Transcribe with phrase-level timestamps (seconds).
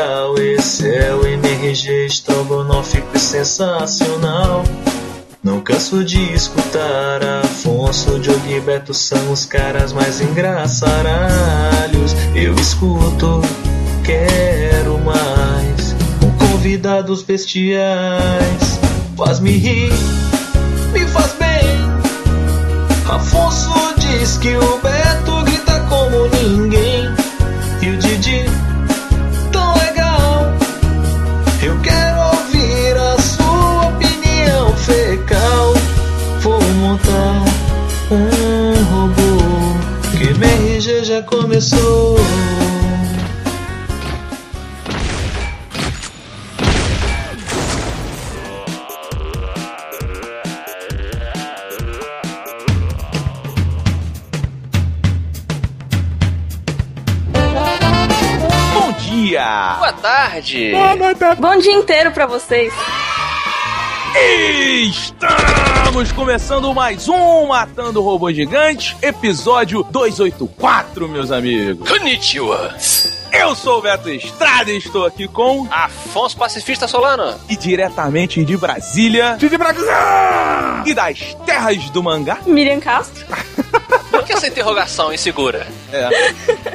[0.00, 0.38] legal.
[0.38, 4.64] Esse é o MRG Estrogonófico sensacional.
[5.42, 12.14] Não canso de escutar Afonso, Diogo e Beto são os caras mais engraçaralhos.
[12.34, 13.40] Eu escuto,
[14.04, 15.94] quero mais.
[16.20, 18.80] Com convidados bestiais.
[19.16, 19.92] Faz-me rir,
[20.92, 21.50] me faz bem.
[23.08, 26.69] Afonso diz que o Beto grita como ninguém.
[41.60, 42.16] eu sou.
[58.72, 59.76] Bom dia!
[59.78, 60.72] Boa tarde!
[61.38, 62.72] Bom dia inteiro para vocês!
[64.16, 65.59] Está
[65.90, 71.88] Estamos começando mais um Matando Robô Gigante, episódio 284, meus amigos.
[71.88, 72.76] Konnichiwa!
[73.32, 75.66] Eu sou o Beto Estrada e estou aqui com.
[75.68, 77.36] Afonso Pacifista Solano.
[77.48, 79.36] E diretamente de Brasília.
[79.36, 80.84] De Brasília!
[80.86, 82.38] E das terras do mangá.
[82.46, 83.26] Miriam Castro.
[84.30, 85.66] Que essa interrogação insegura?
[85.92, 86.08] É.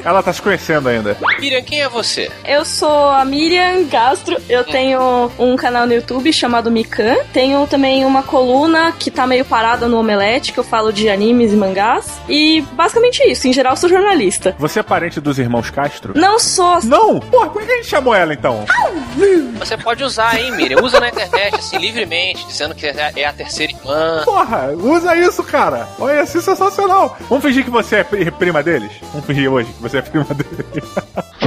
[0.04, 1.16] Ela tá se conhecendo ainda.
[1.40, 2.30] Miriam, quem é você?
[2.44, 4.36] Eu sou a Miriam Castro.
[4.48, 7.16] Eu tenho um canal no YouTube chamado Mikan.
[7.32, 11.52] Tenho também uma coluna que tá meio parada no Omelete, que eu falo de animes
[11.52, 12.20] e mangás.
[12.28, 13.48] E basicamente isso.
[13.48, 14.54] Em geral, sou jornalista.
[14.58, 16.12] Você é parente dos irmãos Castro?
[16.14, 16.80] Não sou.
[16.84, 17.20] Não!
[17.20, 18.66] Porra, por que a gente chamou ela então?
[19.58, 20.82] Você pode usar, hein, Miriam?
[20.82, 24.22] Usa na internet, assim, livremente, dizendo que é é a terceira irmã.
[24.24, 25.88] Porra, usa isso, cara.
[25.98, 27.16] Olha, isso é sensacional.
[27.28, 28.90] Vamos fingir que você é pri- prima deles?
[29.12, 30.84] Vamos fingir hoje que você é prima deles.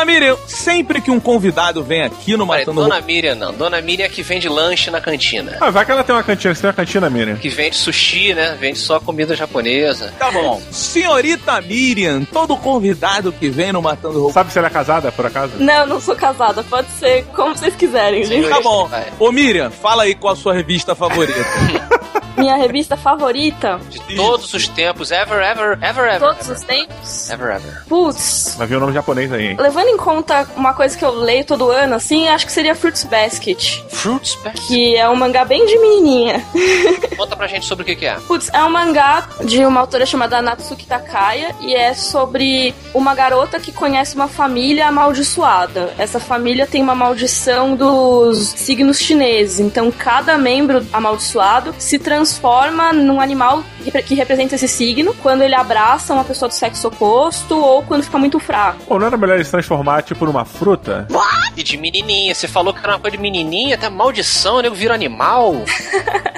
[0.00, 3.00] Dona Miriam, sempre que um convidado vem aqui no Peraí, Matando Dona.
[3.02, 3.52] Miriam não.
[3.52, 5.58] Dona Miriam é que vende lanche na cantina.
[5.60, 6.54] Ah, vai que ela tem uma cantina.
[6.54, 7.36] Você tem uma cantina, Miriam?
[7.36, 8.56] Que vende sushi, né?
[8.58, 10.12] Vende só comida japonesa.
[10.18, 10.60] Tá bom.
[10.70, 14.32] Senhorita Miriam, todo convidado que vem no Matando Robô.
[14.32, 15.52] Sabe se ela é casada, por acaso?
[15.58, 16.62] Não, não sou casada.
[16.64, 18.48] Pode ser como vocês quiserem, gente.
[18.48, 18.86] Tá bom.
[18.86, 19.06] Vai.
[19.18, 21.34] Ô Miriam, fala aí qual a sua revista favorita.
[22.38, 26.20] Minha revista favorita, De todos os tempos, ever, ever, ever, ever.
[26.20, 26.56] todos ever.
[26.56, 27.30] os tempos.
[27.30, 27.82] Ever, ever.
[27.86, 29.56] Putz, Vai ver o nome japonês aí, hein?
[29.60, 33.04] levando em conta uma coisa que eu leio todo ano, assim, acho que seria Fruits
[33.04, 33.82] Basket.
[33.88, 34.66] Fruits Basket.
[34.66, 36.44] Que é um mangá bem de menininha.
[37.16, 38.14] Conta pra gente sobre o que, que é.
[38.26, 43.60] Putz, é um mangá de uma autora chamada Natsuki Takaya e é sobre uma garota
[43.60, 45.92] que conhece uma família amaldiçoada.
[45.98, 53.20] Essa família tem uma maldição dos signos chineses, então cada membro amaldiçoado se transforma num
[53.20, 58.02] animal que representa esse signo quando ele abraça uma pessoa do sexo oposto ou quando
[58.02, 58.84] fica muito fraco.
[58.86, 61.06] Pô, não era melhor ele se transformar, tipo, numa fruta?
[61.56, 62.34] E de menininha.
[62.34, 65.54] Você falou que era uma coisa de menininha, até maldição, o nego vira animal.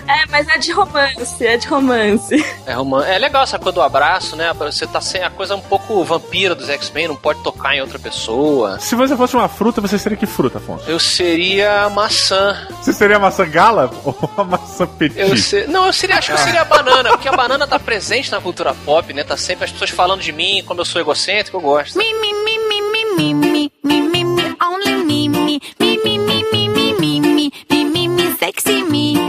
[0.09, 2.45] É, mas é de romance, é de romance.
[2.67, 4.53] É, roman- é legal essa coisa do abraço, né?
[4.53, 7.99] Você tá sem a coisa um pouco vampira dos X-Men, não pode tocar em outra
[7.99, 8.79] pessoa.
[8.81, 10.89] Se você fosse uma fruta, você seria que fruta, Afonso?
[10.91, 12.67] Eu seria maçã.
[12.81, 15.19] Você seria a maçã gala ou a maçã petit?
[15.19, 15.67] Eu se...
[15.67, 18.41] Não, eu seria, acho que eu seria a banana, porque a banana tá presente na
[18.41, 19.23] cultura pop, né?
[19.25, 21.97] Tá sempre as pessoas falando de mim, como eu sou egocêntrico, eu gosto.
[21.97, 26.19] Me, me, me, me, me, me, me, me, me, me, only me, me, me, me,
[26.19, 29.22] me, me, me, me, me, me, me, sexy me.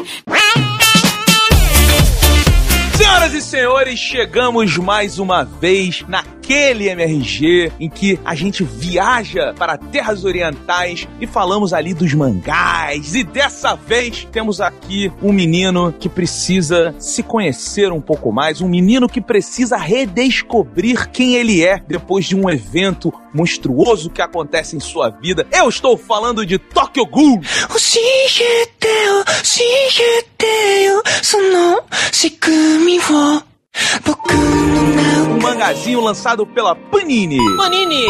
[3.53, 11.07] senhores, chegamos mais uma vez naquele MRG em que a gente viaja para terras orientais
[11.21, 13.15] e falamos ali dos mangás.
[13.15, 18.69] E dessa vez temos aqui um menino que precisa se conhecer um pouco mais, um
[18.69, 24.81] menino que precisa redescobrir quem ele é depois de um evento monstruoso que acontece em
[24.81, 25.47] sua vida.
[25.53, 27.41] Eu estou falando de Tokyo Ghoul.
[27.41, 29.65] 教えてよ、教
[30.05, 33.42] えてよ、その仕組みを。
[35.30, 37.40] um mangazinho lançado pela Panini.
[37.58, 38.06] Panini!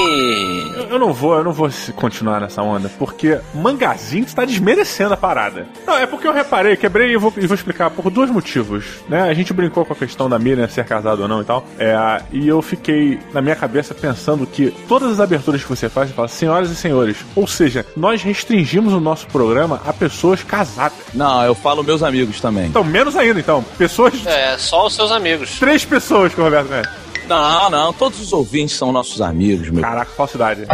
[0.75, 5.18] Eu, eu, não vou, eu não vou continuar nessa onda, porque mangazinho está desmerecendo a
[5.18, 5.68] parada.
[5.86, 9.21] Não, é porque eu reparei, quebrei e vou, e vou explicar por dois motivos, né?
[9.24, 12.21] A gente brincou com a questão da Miriam ser casada ou não e tal, é,
[12.31, 16.15] e eu fiquei na minha cabeça pensando que todas as aberturas que você faz, você
[16.15, 20.98] fala, senhoras e senhores, ou seja, nós restringimos o nosso programa a pessoas casadas.
[21.13, 22.65] Não, eu falo meus amigos também.
[22.68, 23.63] Então, menos ainda, então.
[23.77, 24.25] Pessoas...
[24.25, 25.52] É, só os seus amigos.
[25.59, 26.89] Três pessoas que o Roberto conhece.
[27.27, 29.81] Não, não, todos os ouvintes são nossos amigos, meu.
[29.81, 30.65] Caraca, falsidade.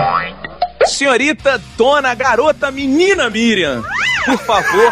[0.85, 3.83] Senhorita, dona, garota, menina Miriam,
[4.25, 4.91] por favor,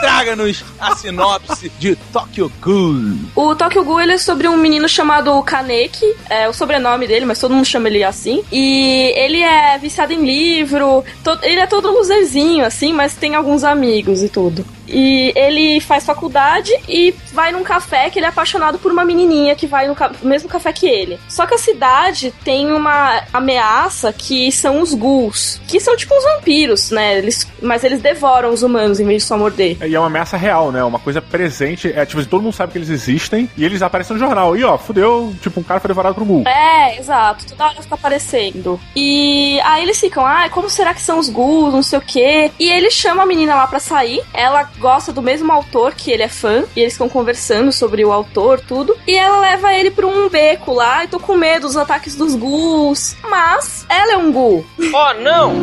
[0.00, 3.14] traga-nos a sinopse de Tokyo Ghoul.
[3.34, 7.38] O Tokyo Ghoul ele é sobre um menino chamado Kaneki, é o sobrenome dele, mas
[7.38, 8.42] todo mundo chama ele assim.
[8.52, 13.64] E ele é viciado em livro, to- ele é todo loserzinho, assim, mas tem alguns
[13.64, 14.66] amigos e tudo.
[14.90, 19.54] E ele faz faculdade e vai num café que ele é apaixonado por uma menininha
[19.54, 21.18] que vai no ca- mesmo café que ele.
[21.28, 26.24] Só que a cidade tem uma ameaça que são os ghouls, que são tipo uns
[26.24, 27.18] vampiros, né?
[27.18, 29.76] Eles, mas eles devoram os humanos em vez de só morder.
[29.86, 30.82] E é uma ameaça real, né?
[30.82, 31.92] Uma coisa presente.
[31.94, 34.56] É tipo, todo mundo sabe que eles existem e eles aparecem no jornal.
[34.56, 36.48] E ó, fudeu, tipo, um cara foi devorado por um ghoul.
[36.48, 37.46] É, exato.
[37.46, 38.80] Toda hora fica aparecendo.
[38.96, 42.50] E aí eles ficam, ah, como será que são os ghouls, não sei o quê.
[42.58, 44.22] E ele chama a menina lá pra sair.
[44.32, 46.64] Ela gosta do mesmo autor que ele é fã.
[46.74, 48.96] E eles ficam conversando sobre o autor, tudo.
[49.06, 51.04] E ela leva ele pra um beco lá.
[51.04, 53.16] E tô com medo dos ataques dos ghouls.
[53.28, 54.64] Mas ela é um ghoul.
[54.92, 55.54] Oh, não!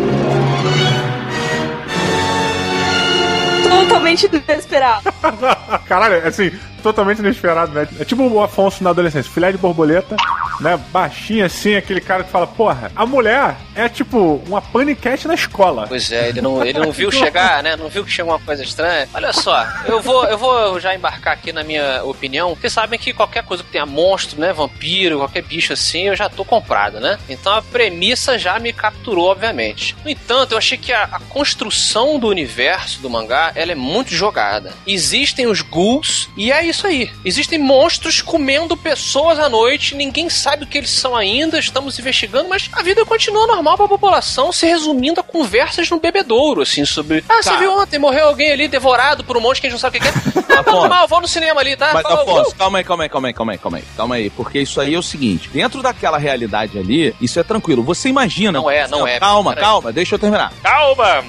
[3.69, 5.11] Totalmente inesperado.
[5.87, 6.51] Caralho, assim,
[6.87, 7.87] totalmente inesperado, né?
[7.99, 10.15] É tipo o Afonso na adolescência, filé de borboleta,
[10.61, 10.79] né?
[10.91, 15.85] Baixinho assim, aquele cara que fala, porra, a mulher é tipo uma paniquete na escola.
[15.87, 17.75] Pois é, ele não, ele não viu chegar, né?
[17.75, 19.07] Não viu que chegou uma coisa estranha.
[19.13, 22.55] Olha só, eu vou, eu vou já embarcar aqui na minha opinião.
[22.55, 24.53] Vocês sabem que qualquer coisa que tenha monstro, né?
[24.53, 27.19] Vampiro, qualquer bicho assim, eu já tô comprado, né?
[27.27, 29.95] Então a premissa já me capturou, obviamente.
[30.03, 34.13] No entanto, eu achei que a, a construção do universo do mangá ela é muito
[34.13, 34.73] jogada.
[34.85, 37.09] Existem os ghouls e é isso aí.
[37.25, 42.49] Existem monstros comendo pessoas à noite, ninguém sabe o que eles são ainda, estamos investigando,
[42.49, 47.23] mas a vida continua normal pra população, se resumindo a conversas no bebedouro, assim, sobre.
[47.27, 47.55] Ah, você Tá.
[47.57, 50.01] viu ontem, morreu alguém ali devorado por um monte que a gente não sabe o
[50.01, 50.47] que que é.
[50.57, 51.91] Ah, tá normal, vou no cinema ali, tá?
[51.93, 52.55] Mas, Falou, Afonso, uh!
[52.55, 54.29] calma aí, calma aí, calma aí, calma aí, calma aí, calma aí.
[54.31, 57.83] Porque isso aí é o seguinte: dentro daquela realidade ali, isso é tranquilo.
[57.83, 58.53] Você imagina.
[58.59, 59.19] Não é, não é.
[59.19, 60.51] Calma, calma, deixa eu terminar.
[60.63, 61.23] Calma!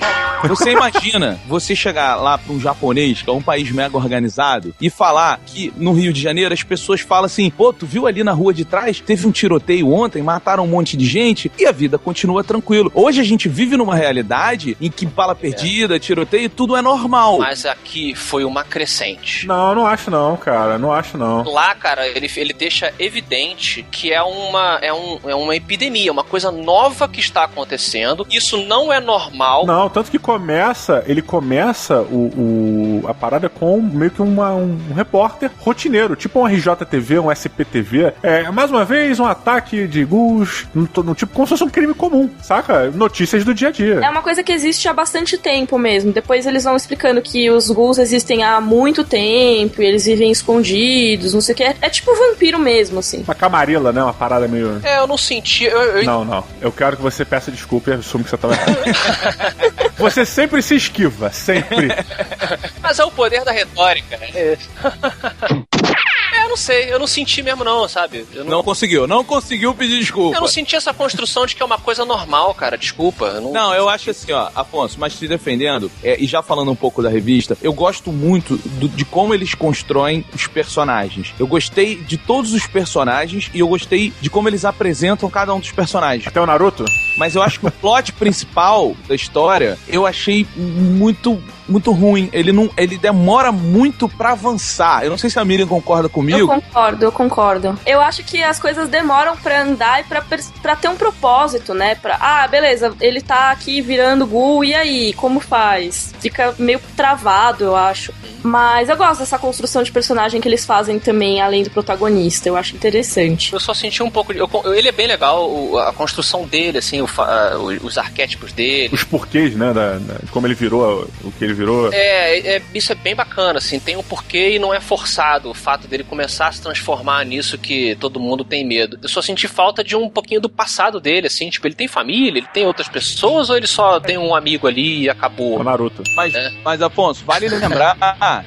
[0.44, 4.88] Você imagina você chegar lá pra um japonês, que é um país mega organizado, e
[4.88, 8.32] falar que no Rio de Janeiro as pessoas falam assim: pô, tu viu ali na
[8.32, 9.00] rua de trás?
[9.00, 12.90] Teve um tiroteio ontem, mataram um monte de gente e a vida continua tranquilo.
[12.94, 17.38] Hoje a gente vive numa realidade em que bala perdida, tiroteio, tudo é normal.
[17.38, 19.46] Mas aqui foi uma crescente.
[19.46, 20.78] Não, não acho não, cara.
[20.78, 21.42] Não acho não.
[21.44, 26.24] Lá, cara, ele, ele deixa evidente que é uma, é, um, é uma epidemia, uma
[26.24, 28.26] coisa nova que está acontecendo.
[28.30, 29.66] Isso não é normal.
[29.66, 34.78] Não, tanto que começa, ele começa o, o- a parada com meio que uma- um,
[34.94, 35.17] repórter
[35.58, 38.12] rotineiro, tipo um RJTV, um SPTV.
[38.22, 41.68] É, mais uma vez, um ataque de ghouls, no, no tipo como se fosse um
[41.68, 42.90] crime comum, saca?
[42.90, 44.00] Notícias do dia a dia.
[44.02, 46.12] É uma coisa que existe há bastante tempo mesmo.
[46.12, 51.34] Depois eles vão explicando que os ghouls existem há muito tempo, e eles vivem escondidos,
[51.34, 51.64] não sei o que.
[51.64, 53.22] É, é tipo vampiro mesmo, assim.
[53.26, 54.02] Uma camarela, né?
[54.02, 54.80] Uma parada meio.
[54.82, 55.64] É, eu não senti.
[55.64, 56.44] Eu, eu- Não, não.
[56.60, 58.78] Eu quero que você peça desculpa e assume que você tava errado.
[59.98, 61.88] você sempre se esquiva, sempre.
[62.80, 64.14] Mas é o poder da retórica.
[64.14, 64.58] É, É,
[66.48, 68.24] eu não sei, eu não senti mesmo, não, sabe?
[68.32, 70.36] Eu não, Não conseguiu, não conseguiu pedir desculpa.
[70.36, 72.76] eu não senti essa construção de que é uma coisa normal, cara.
[72.78, 73.26] Desculpa.
[73.26, 76.70] eu não- Não, eu acho assim, ó, Afonso, mas te defendendo, é, e já falando
[76.70, 81.34] um pouco da revista, eu gosto muito do- de como eles constroem os personagens.
[81.38, 85.60] Eu gostei de todos os personagens e eu gostei de como eles apresentam cada um
[85.60, 86.26] dos personagens.
[86.26, 86.84] Até o Naruto?
[87.18, 92.28] Mas eu acho que o plot principal da história eu achei muito muito ruim.
[92.32, 95.04] Ele não, ele demora muito pra avançar.
[95.04, 96.46] Eu não sei se a Miriam concorda Eu comigo.
[96.48, 97.78] concordo, eu concordo.
[97.86, 101.94] Eu acho que as coisas demoram pra andar e pra ter um propósito, né?
[101.94, 105.12] Pra, ah, beleza, ele tá aqui virando ghoul, e aí?
[105.14, 106.12] Como faz?
[106.20, 108.12] Fica meio travado, eu acho.
[108.42, 112.48] Mas eu gosto dessa construção de personagem que eles fazem também, além do protagonista.
[112.48, 113.52] Eu acho interessante.
[113.52, 114.38] Eu só senti um pouco de.
[114.38, 117.98] eu- eu- ele é bem legal, o- a construção dele, assim, o a- os, os
[117.98, 118.94] arquétipos dele.
[118.94, 119.72] Os porquês, né?
[119.72, 121.92] Da, da- de como ele virou o que ele virou.
[121.92, 125.54] É, é, isso é bem bacana, assim, tem um porquê e não é forçado o
[125.54, 128.98] fato dele começar a se transformar nisso que todo mundo tem medo.
[129.02, 132.38] Eu só senti falta de um pouquinho do passado dele, assim, tipo, ele tem família,
[132.38, 135.58] ele tem outras pessoas ou ele só tem um amigo ali e acabou?
[135.58, 136.02] O Naruto.
[136.16, 136.52] Mas, É.
[136.64, 137.96] mas, Afonso, vale lembrar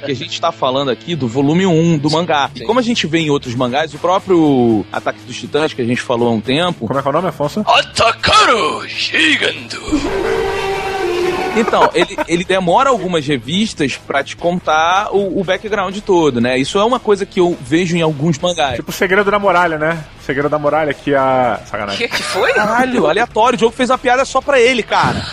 [0.04, 2.50] que a gente tá falando aqui do volume 1 do mangá.
[2.56, 2.66] E sim.
[2.66, 6.02] como a gente vê em outros mangás, o próprio Ataque dos Titãs, que a gente
[6.02, 6.88] falou há um tempo.
[6.88, 7.62] Como é que é o nome, Afonso?
[7.62, 10.41] Atakaru Shigando!
[11.56, 16.58] Então, ele, ele demora algumas revistas pra te contar o, o background todo, né?
[16.58, 18.76] Isso é uma coisa que eu vejo em alguns mangás.
[18.78, 20.04] Tipo o segredo da muralha, né?
[20.22, 21.60] O segredo da muralha que a.
[21.64, 22.08] O Sacanagem.
[22.08, 22.54] que que foi?
[22.54, 23.58] Caralho, aleatório.
[23.58, 25.26] O jogo fez a piada só pra ele, cara.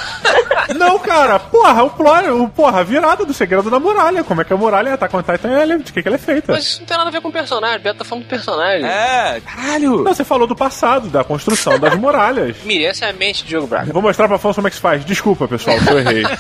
[0.75, 4.23] Não, cara, porra, o plot, o, porra, a virada do segredo da muralha.
[4.25, 6.53] Como é que a muralha tá com Titan, ela- de que, que ela é feita?
[6.53, 8.29] Mas isso não tem nada a ver com o personagem, o Beto tá falando do
[8.29, 8.85] personagem.
[8.87, 10.03] É, caralho.
[10.05, 12.57] Não, você falou do passado, da construção das muralhas.
[12.65, 13.93] Miriam, essa é a mente de Diogo Braga.
[13.93, 15.05] Vou mostrar pra Afonso como é que se faz.
[15.05, 16.23] Desculpa, pessoal, que eu errei.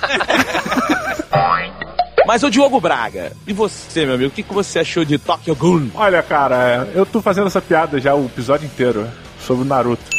[2.26, 5.56] Mas o Diogo Braga, e você, meu amigo, o que, que você achou de Tokyo
[5.56, 5.90] Ghoul?
[5.94, 9.08] Olha, cara, eu tô fazendo essa piada já o episódio inteiro
[9.40, 10.18] sobre o Naruto.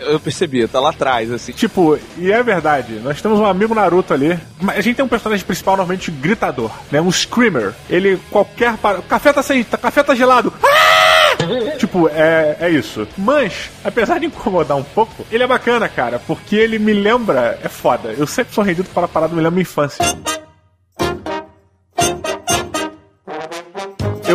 [0.00, 1.52] Eu percebi, tá lá atrás, assim.
[1.52, 4.38] Tipo, e é verdade, nós temos um amigo Naruto ali.
[4.60, 7.00] mas A gente tem um personagem principal normalmente gritador, né?
[7.00, 7.74] Um screamer.
[7.88, 8.76] Ele, qualquer.
[8.76, 9.02] Par...
[9.02, 9.64] Café tá sem.
[9.64, 10.52] Tá, café tá gelado.
[10.62, 11.76] Ah!
[11.78, 13.06] tipo, é, é isso.
[13.16, 17.58] Mas, apesar de incomodar um pouco, ele é bacana, cara, porque ele me lembra.
[17.62, 18.14] É foda.
[18.16, 20.04] Eu sempre sou rendido para a parada, me lembra minha infância.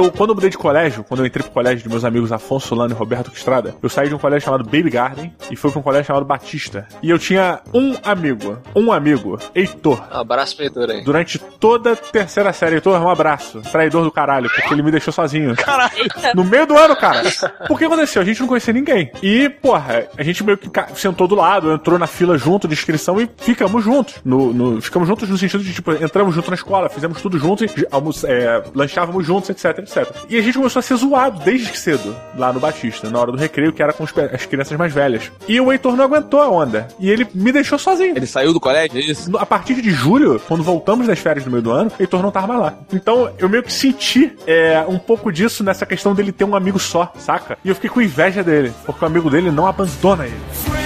[0.03, 2.67] Eu, quando eu mudei de colégio, quando eu entrei pro colégio de meus amigos Afonso
[2.67, 5.79] Solano e Roberto Estrada, eu saí de um colégio chamado Baby Garden e fui pra
[5.79, 6.87] um colégio chamado Batista.
[7.01, 10.01] E eu tinha um amigo, um amigo, Heitor.
[10.13, 11.03] Um abraço pro Heitor aí.
[11.05, 13.61] Durante toda a terceira série, Heitor, um abraço.
[13.71, 15.55] Traidor do caralho, porque ele me deixou sozinho.
[15.55, 15.93] Caralho.
[16.35, 17.21] No meio do ano, cara.
[17.69, 18.21] O que aconteceu?
[18.21, 19.09] A gente não conhecia ninguém.
[19.21, 20.69] E, porra, a gente meio que
[20.99, 24.15] sentou do lado, entrou na fila junto de inscrição e ficamos juntos.
[24.25, 27.63] No, no- ficamos juntos no sentido de, tipo, entramos junto na escola, fizemos tudo junto,
[27.63, 29.92] e almoç- é, lanchávamos juntos, etc, etc.
[30.29, 33.37] E a gente começou a ser zoado desde cedo, lá no Batista, na hora do
[33.37, 35.31] recreio, que era com as crianças mais velhas.
[35.47, 36.87] E o Heitor não aguentou a onda.
[36.99, 38.15] E ele me deixou sozinho.
[38.15, 39.35] Ele saiu do colégio, é isso?
[39.37, 42.47] A partir de julho, quando voltamos das férias do meio do ano, Heitor não tava
[42.47, 42.73] mais lá.
[42.91, 46.79] Então eu meio que senti é, um pouco disso nessa questão dele ter um amigo
[46.79, 47.57] só, saca?
[47.63, 50.82] E eu fiquei com inveja dele, porque o amigo dele não abandona ele.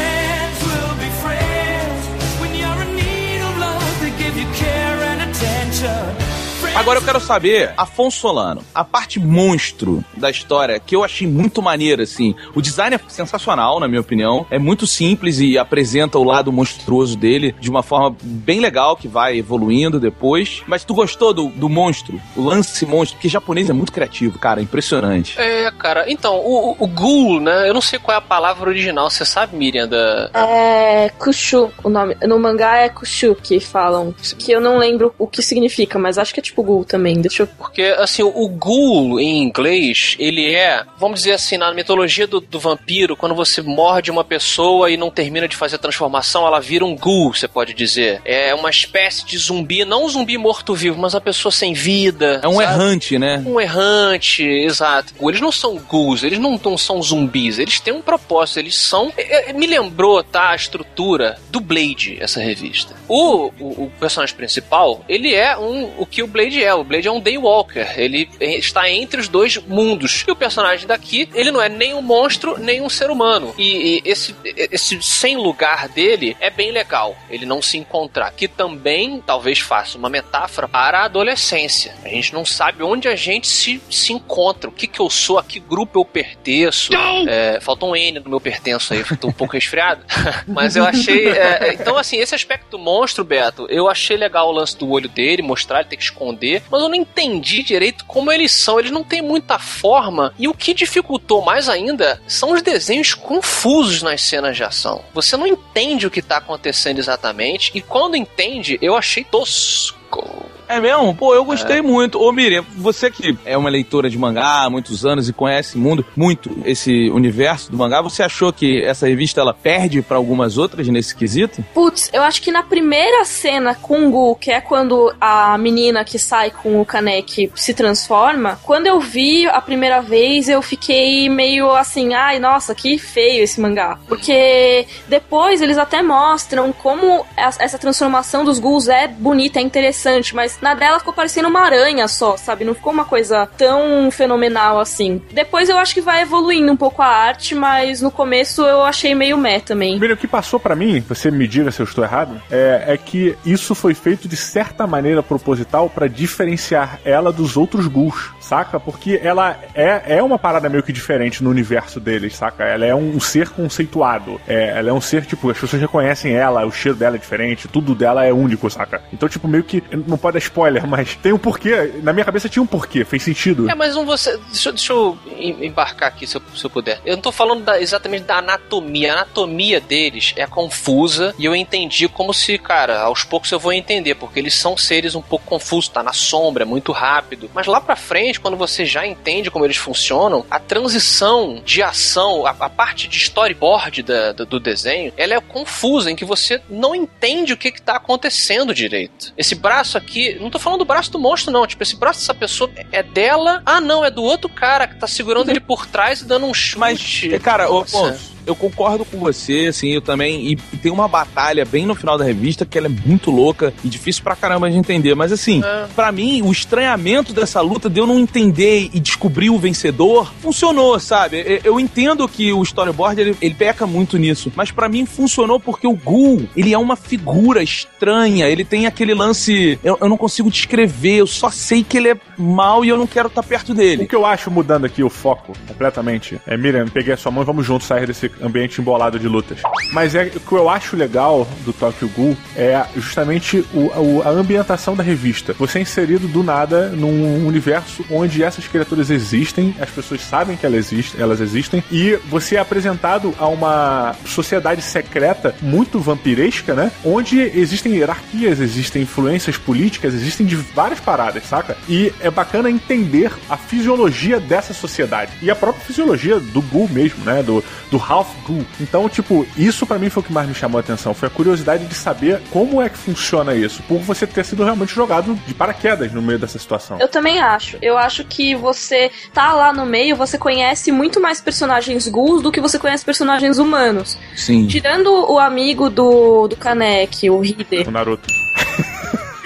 [6.78, 11.60] Agora eu quero saber, Afonso Solano, a parte monstro da história, que eu achei muito
[11.60, 12.36] maneira, assim.
[12.54, 14.46] O design é sensacional, na minha opinião.
[14.52, 19.08] É muito simples e apresenta o lado monstruoso dele de uma forma bem legal, que
[19.08, 20.62] vai evoluindo depois.
[20.68, 22.22] Mas tu gostou do, do monstro?
[22.36, 23.18] O lance monstro?
[23.18, 24.62] Porque japonês é muito criativo, cara.
[24.62, 25.38] Impressionante.
[25.42, 27.68] É, cara, então, o, o, ghoul, né?
[27.68, 30.30] Eu não sei qual é a palavra original, você sabe, Miriam, da.
[30.34, 32.16] É Kushu, o nome.
[32.22, 34.14] No mangá é Kushu que falam.
[34.38, 37.22] Que eu não lembro o que significa, mas acho que é tipo Ghoul também.
[37.22, 37.48] Deixa eu.
[37.48, 42.60] Porque, assim, o ghoul em inglês, ele é, vamos dizer assim, na mitologia do, do
[42.60, 46.86] vampiro, quando você morde uma pessoa e não termina de fazer a transformação, ela vira
[46.86, 48.22] um ghoul, você pode dizer.
[48.26, 52.42] É uma espécie de zumbi, não um zumbi morto-vivo, mas uma pessoa sem vida.
[52.44, 52.64] É um sabe?
[52.64, 53.44] errante, né?
[53.46, 55.14] Um errante, exato.
[55.22, 59.12] Eles não são ghouls, eles não, não são zumbis, eles têm um propósito, eles são.
[59.18, 62.96] é, é, Me lembrou, tá, a estrutura do Blade, essa revista.
[63.08, 66.74] O, o, o personagem principal, ele é um, o que o Blade é.
[66.74, 68.00] O Blade é um Daywalker.
[68.00, 70.24] Ele está entre os dois mundos.
[70.28, 73.54] E o personagem daqui, ele não é nem um monstro, nem um ser humano.
[73.58, 77.16] E, e esse, esse sem lugar dele é bem legal.
[77.30, 78.32] Ele não se encontrar.
[78.32, 81.96] Que também talvez faça uma metáfora para a adolescência.
[82.04, 84.70] A gente não sabe onde a gente se, se encontra.
[84.70, 86.92] O que, que eu sou, a que grupo eu pertenço.
[87.28, 90.04] É, faltou um N no meu pertenço aí, tô um pouco resfriado.
[90.48, 91.28] Mas eu achei.
[91.30, 95.42] é, então, assim, esse aspecto monstro, Beto, eu achei legal o lance do olho dele,
[95.42, 96.47] mostrar ele ter que esconder.
[96.70, 98.80] Mas eu não entendi direito como eles são.
[98.80, 100.34] Eles não têm muita forma.
[100.38, 105.04] E o que dificultou mais ainda são os desenhos confusos nas cenas de ação.
[105.14, 107.72] Você não entende o que tá acontecendo exatamente.
[107.74, 110.48] E quando entende, eu achei tosco.
[110.68, 111.16] É mesmo?
[111.16, 112.20] Pô, eu gostei muito.
[112.20, 116.06] Ô, Miriam, você que é uma leitora de mangá há muitos anos e conhece mundo,
[116.16, 120.88] muito esse universo do mangá, você achou que essa revista ela perde pra algumas outras
[120.88, 121.64] nesse quesito?
[121.74, 126.04] Putz, eu acho que na primeira cena com o Gu, que é quando a menina
[126.04, 131.30] que sai com o Kaneki se transforma, quando eu vi a primeira vez, eu fiquei
[131.30, 133.98] meio assim, ai, nossa, que feio esse mangá.
[134.08, 140.34] Porque depois eles até mostram como essa essa transformação dos Ghouls é bonita, é interessante,
[140.34, 142.66] mas na dela ficou parecendo uma aranha só, sabe?
[142.66, 145.22] Não ficou uma coisa tão fenomenal assim.
[145.32, 149.14] Depois eu acho que vai evoluindo um pouco a arte, mas no começo eu achei
[149.16, 149.92] meio meh também.
[149.92, 152.98] Primeiro, o que passou pra mim, você me diga se eu estou errado, é, é
[152.98, 158.80] que isso foi feito de certa maneira proposital pra diferenciar ela dos outros ghouls, saca?
[158.80, 162.64] Porque ela é, é uma parada meio que diferente no universo deles, saca?
[162.64, 164.40] Ela é um ser conceituado.
[164.48, 167.68] É, ela é um ser, tipo, as pessoas reconhecem ela, o cheiro dela é diferente,
[167.68, 169.02] tudo dela é único, saca?
[169.12, 169.84] Então, tipo, meio que.
[170.08, 171.94] Não pode spoiler, mas tem um porquê.
[172.04, 173.70] Na minha cabeça tinha um porquê, fez sentido.
[173.70, 174.38] É, mas não você.
[174.52, 177.00] Deixa, deixa eu em- embarcar aqui, se eu, se eu puder.
[177.06, 179.12] Eu não tô falando da- exatamente da anatomia.
[179.12, 183.74] A anatomia deles é confusa e eu entendi como se, cara, aos poucos eu vou
[183.74, 187.50] entender, porque eles são seres um pouco confusos, tá na sombra, é muito rápido.
[187.54, 192.46] Mas lá pra frente, quando você já entende como eles funcionam, a transição de ação,
[192.46, 196.62] a, a parte de storyboard da- do, do desenho, ela é confusa, em que você
[196.70, 199.34] não entende o que, que tá acontecendo direito.
[199.38, 201.66] Esse braço aqui, não tô falando do braço do monstro, não.
[201.66, 203.62] Tipo, esse braço dessa pessoa é dela.
[203.66, 206.54] Ah, não, é do outro cara que tá segurando ele por trás e dando um
[206.54, 206.78] chute.
[206.80, 207.80] Mas, cara, ô.
[207.80, 210.48] Afonso, eu concordo com você, assim, eu também.
[210.48, 213.74] E, e tem uma batalha bem no final da revista que ela é muito louca
[213.84, 215.14] e difícil pra caramba de entender.
[215.14, 215.88] Mas assim, é.
[215.96, 221.00] para mim, o estranhamento dessa luta de eu não entender e descobrir o vencedor funcionou,
[221.00, 221.62] sabe?
[221.64, 225.86] Eu entendo que o storyboard ele, ele peca muito nisso, mas para mim funcionou porque
[225.86, 229.78] o Ghoul, ele é uma figura estranha, ele tem aquele lance.
[229.84, 233.08] Eu, eu não consigo descrever, eu só sei que ele é mal e eu não
[233.08, 234.04] quero estar tá perto dele.
[234.04, 237.44] O que eu acho mudando aqui o foco completamente é, Miriam, peguei a sua mão
[237.44, 239.60] e vamos juntos sair desse ambiente embolado de lutas.
[239.94, 244.30] Mas é o que eu acho legal do Tokyo Ghoul é justamente o, o, a
[244.30, 245.54] ambientação da revista.
[245.54, 250.66] Você é inserido do nada num universo onde essas criaturas existem, as pessoas sabem que
[250.66, 256.92] elas existem, elas existem e você é apresentado a uma sociedade secreta muito vampiresca, né?
[257.04, 261.78] Onde existem hierarquias, existem influências políticas, existem de várias paradas, saca?
[261.88, 267.24] E é bacana entender a fisiologia dessa sociedade e a própria fisiologia do Ghoul mesmo,
[267.24, 267.44] né?
[267.44, 267.98] Do, do
[268.28, 268.66] Half Ghoul.
[268.80, 271.14] Então, tipo, isso para mim foi o que mais me chamou a atenção.
[271.14, 274.94] Foi a curiosidade de saber como é que funciona isso, por você ter sido realmente
[274.94, 277.00] jogado de paraquedas no meio dessa situação.
[277.00, 277.78] Eu também acho.
[277.82, 282.52] Eu acho que você tá lá no meio, você conhece muito mais personagens ghouls do
[282.52, 284.18] que você conhece personagens humanos.
[284.36, 284.68] Sim.
[284.68, 287.86] Tirando o amigo do, do Kaneki, o Hide.
[287.88, 288.28] O Naruto.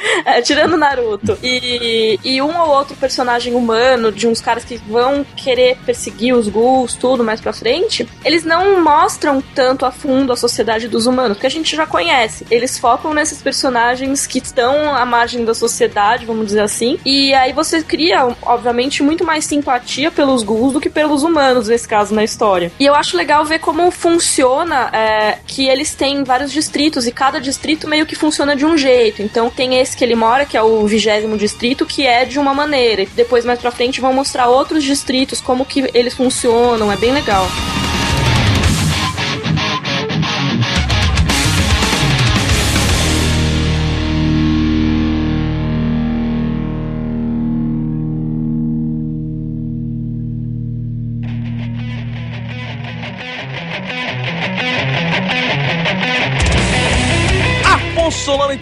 [0.24, 1.38] É, tirando Naruto.
[1.42, 6.48] E, e um ou outro personagem humano, de uns caras que vão querer perseguir os
[6.48, 11.38] ghouls, tudo mais pra frente, eles não mostram tanto a fundo a sociedade dos humanos,
[11.38, 12.46] porque a gente já conhece.
[12.52, 17.00] Eles focam nesses personagens que estão à margem da sociedade, vamos dizer assim.
[17.06, 21.88] E aí você cria, obviamente, muito mais simpatia pelos ghouls do que pelos humanos, nesse
[21.88, 22.72] caso, na história.
[22.80, 27.40] E eu acho legal ver como funciona é, que eles têm vários distritos e cada
[27.40, 29.22] distrito meio que funciona de um jeito.
[29.22, 32.54] Então tem esse que ele mora, que é o vigésimo distrito, que é de uma
[32.54, 33.04] maneira.
[33.04, 36.92] E depois, mais pra frente, vão mostrar outros distritos, como que eles funcionam.
[36.92, 37.48] É bem legal.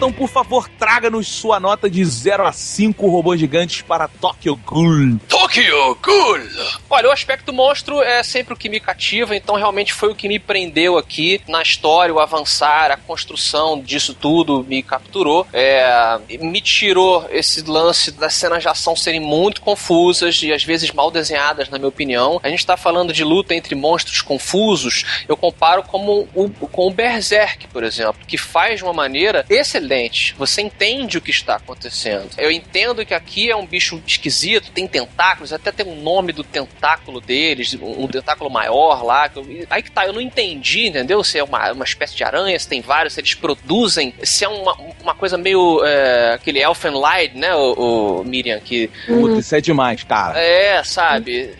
[0.00, 5.18] Então, por favor, traga-nos sua nota de 0 a 5 robôs gigantes para Tokyo Ghoul.
[5.28, 6.40] Tokyo Ghoul!
[6.88, 10.26] Olha, o aspecto monstro é sempre o que me cativa, então realmente foi o que
[10.26, 15.46] me prendeu aqui na história, o avançar, a construção disso tudo me capturou.
[15.52, 20.92] É, me tirou esse lance das cenas de ação serem muito confusas e às vezes
[20.92, 22.40] mal desenhadas, na minha opinião.
[22.42, 26.90] A gente está falando de luta entre monstros confusos, eu comparo como o, com o
[26.90, 29.89] Berserk, por exemplo, que faz de uma maneira excelente.
[30.38, 32.30] Você entende o que está acontecendo.
[32.38, 36.44] Eu entendo que aqui é um bicho esquisito, tem tentáculos, até tem um nome do
[36.44, 39.30] tentáculo deles, um tentáculo maior lá.
[39.68, 41.24] Aí que tá, eu não entendi, entendeu?
[41.24, 44.48] Se é uma, uma espécie de aranha, se tem vários, se eles produzem, se é
[44.48, 48.90] uma, uma coisa meio é, aquele Elfen Light, né, o, o Miriam, que...
[49.08, 49.38] Uhum.
[49.38, 50.38] Isso é demais, cara.
[50.38, 51.54] É, sabe?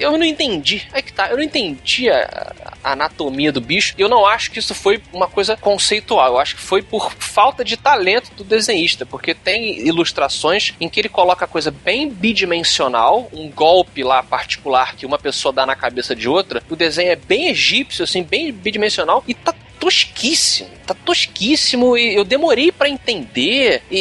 [0.00, 0.86] Eu não entendi.
[0.92, 3.94] Aí que tá, eu não entendi a anatomia do bicho.
[3.98, 6.34] Eu não acho que isso foi uma coisa conceitual.
[6.34, 11.00] Eu acho que foi por falta de talento do desenhista, porque tem ilustrações em que
[11.00, 15.74] ele coloca a coisa bem bidimensional, um golpe lá particular que uma pessoa dá na
[15.74, 16.62] cabeça de outra.
[16.70, 19.52] O desenho é bem egípcio, assim, bem bidimensional e tá
[19.86, 20.68] tosquíssimo.
[20.84, 23.82] Tá tosquíssimo e eu demorei para entender.
[23.90, 23.98] E,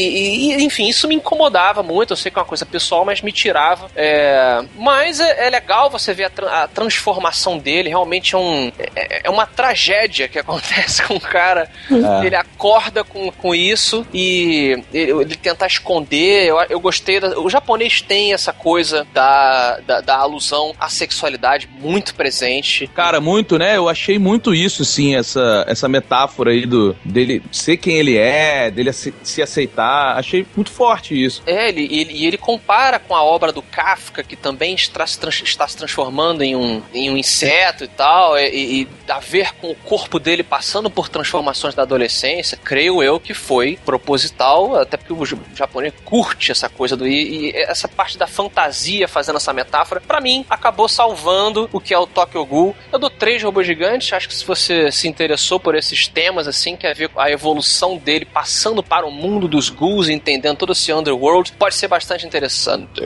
[0.54, 2.13] e, enfim, isso me incomodava muito.
[2.13, 3.89] Eu sei que é uma coisa pessoal, mas me tirava.
[3.95, 7.89] É, mas é, é, legal você ver a, tra a, transformação dele.
[7.89, 11.69] Realmente é, um, é, é, uma tragédia que acontece com o cara.
[11.91, 12.26] É.
[12.26, 16.48] Ele acorda com, com isso e ele, ele tentar esconder.
[16.48, 17.19] Eu, eu gostei.
[17.19, 22.88] Da, o japonês tem essa coisa da, da, da alusão à sexualidade muito presente.
[22.88, 23.78] Cara, muito, né?
[23.78, 28.71] Eu achei muito isso, sim, essa essa metáfora aí do dele ser quem ele é,
[28.71, 30.17] dele se aceitar.
[30.17, 31.41] Achei muito forte isso.
[31.45, 35.19] É, ele, ele, e ele compara com a obra do Kafka, que também está se,
[35.43, 39.69] está se transformando em um, em um inseto e tal, e, e a ver com
[39.69, 45.13] o corpo dele passando por transformações da adolescência, creio eu que foi proposital, até porque
[45.13, 47.07] o japonês curte essa coisa do.
[47.07, 51.93] E, e essa parte da fantasia fazendo essa metáfora, para mim, acabou salvando o que
[51.93, 52.75] é o Tokyo Ghoul.
[52.91, 56.75] Eu dou três robôs gigantes, acho que se você se interessou por esses temas, assim,
[56.75, 61.51] quer ver a evolução dele passando para o mundo dos ghouls, entendendo todo esse underworld,
[61.54, 63.01] pode ser bastante interessante.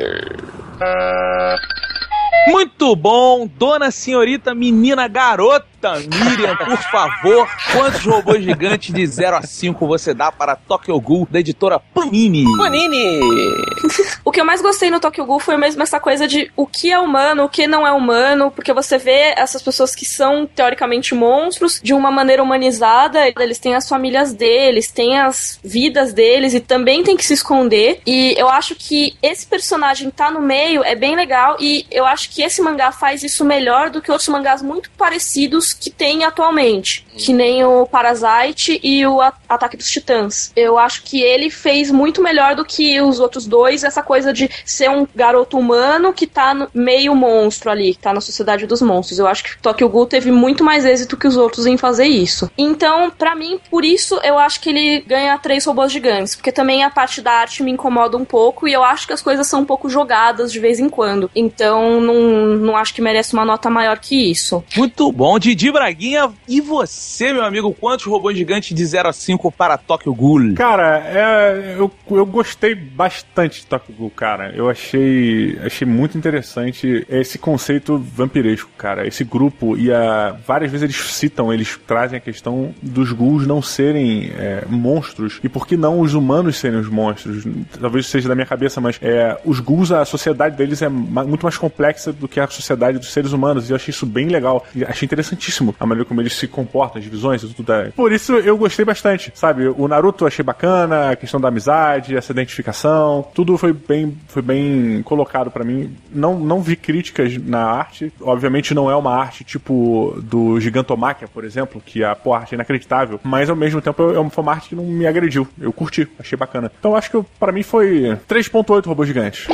[2.50, 9.42] Muito bom, dona senhorita, menina garota Miriam, por favor, quantos robôs gigantes de 0 a
[9.42, 12.46] 5 você dá para Tokyo Ghoul da editora Panini?
[12.58, 13.20] Panini!
[14.26, 16.92] O que eu mais gostei no Tokyo Ghoul foi mesmo essa coisa de o que
[16.92, 21.16] é humano, o que não é humano, porque você vê essas pessoas que são teoricamente
[21.16, 26.60] monstros de uma maneira humanizada, eles têm as famílias deles, têm as vidas deles e
[26.60, 28.02] também tem que se esconder.
[28.06, 32.30] E eu acho que esse personagem tá no meio é bem legal e eu acho
[32.30, 37.06] que esse mangá faz isso melhor do que outros mangás muito parecidos que tem atualmente,
[37.18, 40.52] que nem o Parasite e o Ataque dos Titãs.
[40.56, 44.50] Eu acho que ele fez muito melhor do que os outros dois essa coisa de
[44.66, 49.20] ser um garoto humano que tá meio monstro ali, que tá na sociedade dos monstros.
[49.20, 52.50] Eu acho que Tokyo Ghoul teve muito mais êxito que os outros em fazer isso.
[52.58, 56.84] Então, para mim, por isso eu acho que ele ganha três robôs gigantes, porque também
[56.84, 59.62] a parte da arte me incomoda um pouco e eu acho que as coisas são
[59.62, 61.30] um pouco jogadas de vez em quando.
[61.36, 64.64] Então, não, não acho que merece uma nota maior que isso.
[64.76, 66.32] Muito bom, Didi Braguinha.
[66.48, 70.54] E você, meu amigo, quantos robôs gigantes de 0 a 5 para Tokyo Ghoul?
[70.56, 74.54] Cara, é, eu, eu gostei bastante de Tokyo Ghoul, cara.
[74.56, 79.08] Eu achei, achei muito interessante esse conceito vampiresco, cara.
[79.08, 83.62] Esse grupo, e a, várias vezes eles citam, eles trazem a questão dos ghouls não
[83.62, 85.40] serem é, monstros.
[85.44, 87.44] E por que não os humanos serem os monstros?
[87.80, 91.58] Talvez seja da minha cabeça, mas é, os ghouls, a sociedade deles é muito mais
[91.58, 93.70] complexa do que a sociedade dos seres humanos.
[93.70, 94.66] E eu achei isso bem legal.
[94.76, 95.08] E achei
[95.50, 97.74] interessantíssimo a maneira como eles se comportam, as divisões e tudo.
[97.74, 97.90] É.
[97.90, 99.68] Por isso eu gostei bastante, sabe?
[99.68, 104.42] O Naruto eu achei bacana, a questão da amizade, essa identificação, tudo foi bem, foi
[104.42, 105.96] bem colocado para mim.
[106.12, 108.14] Não, não vi críticas na arte.
[108.22, 112.56] Obviamente não é uma arte tipo do Gigantomáquia, por exemplo, que a pô, arte é
[112.56, 115.48] inacreditável, mas ao mesmo tempo é foi uma arte que não me agrediu.
[115.60, 116.72] Eu curti, achei bacana.
[116.80, 119.48] Então acho que para mim foi 3.8 robôs gigantes.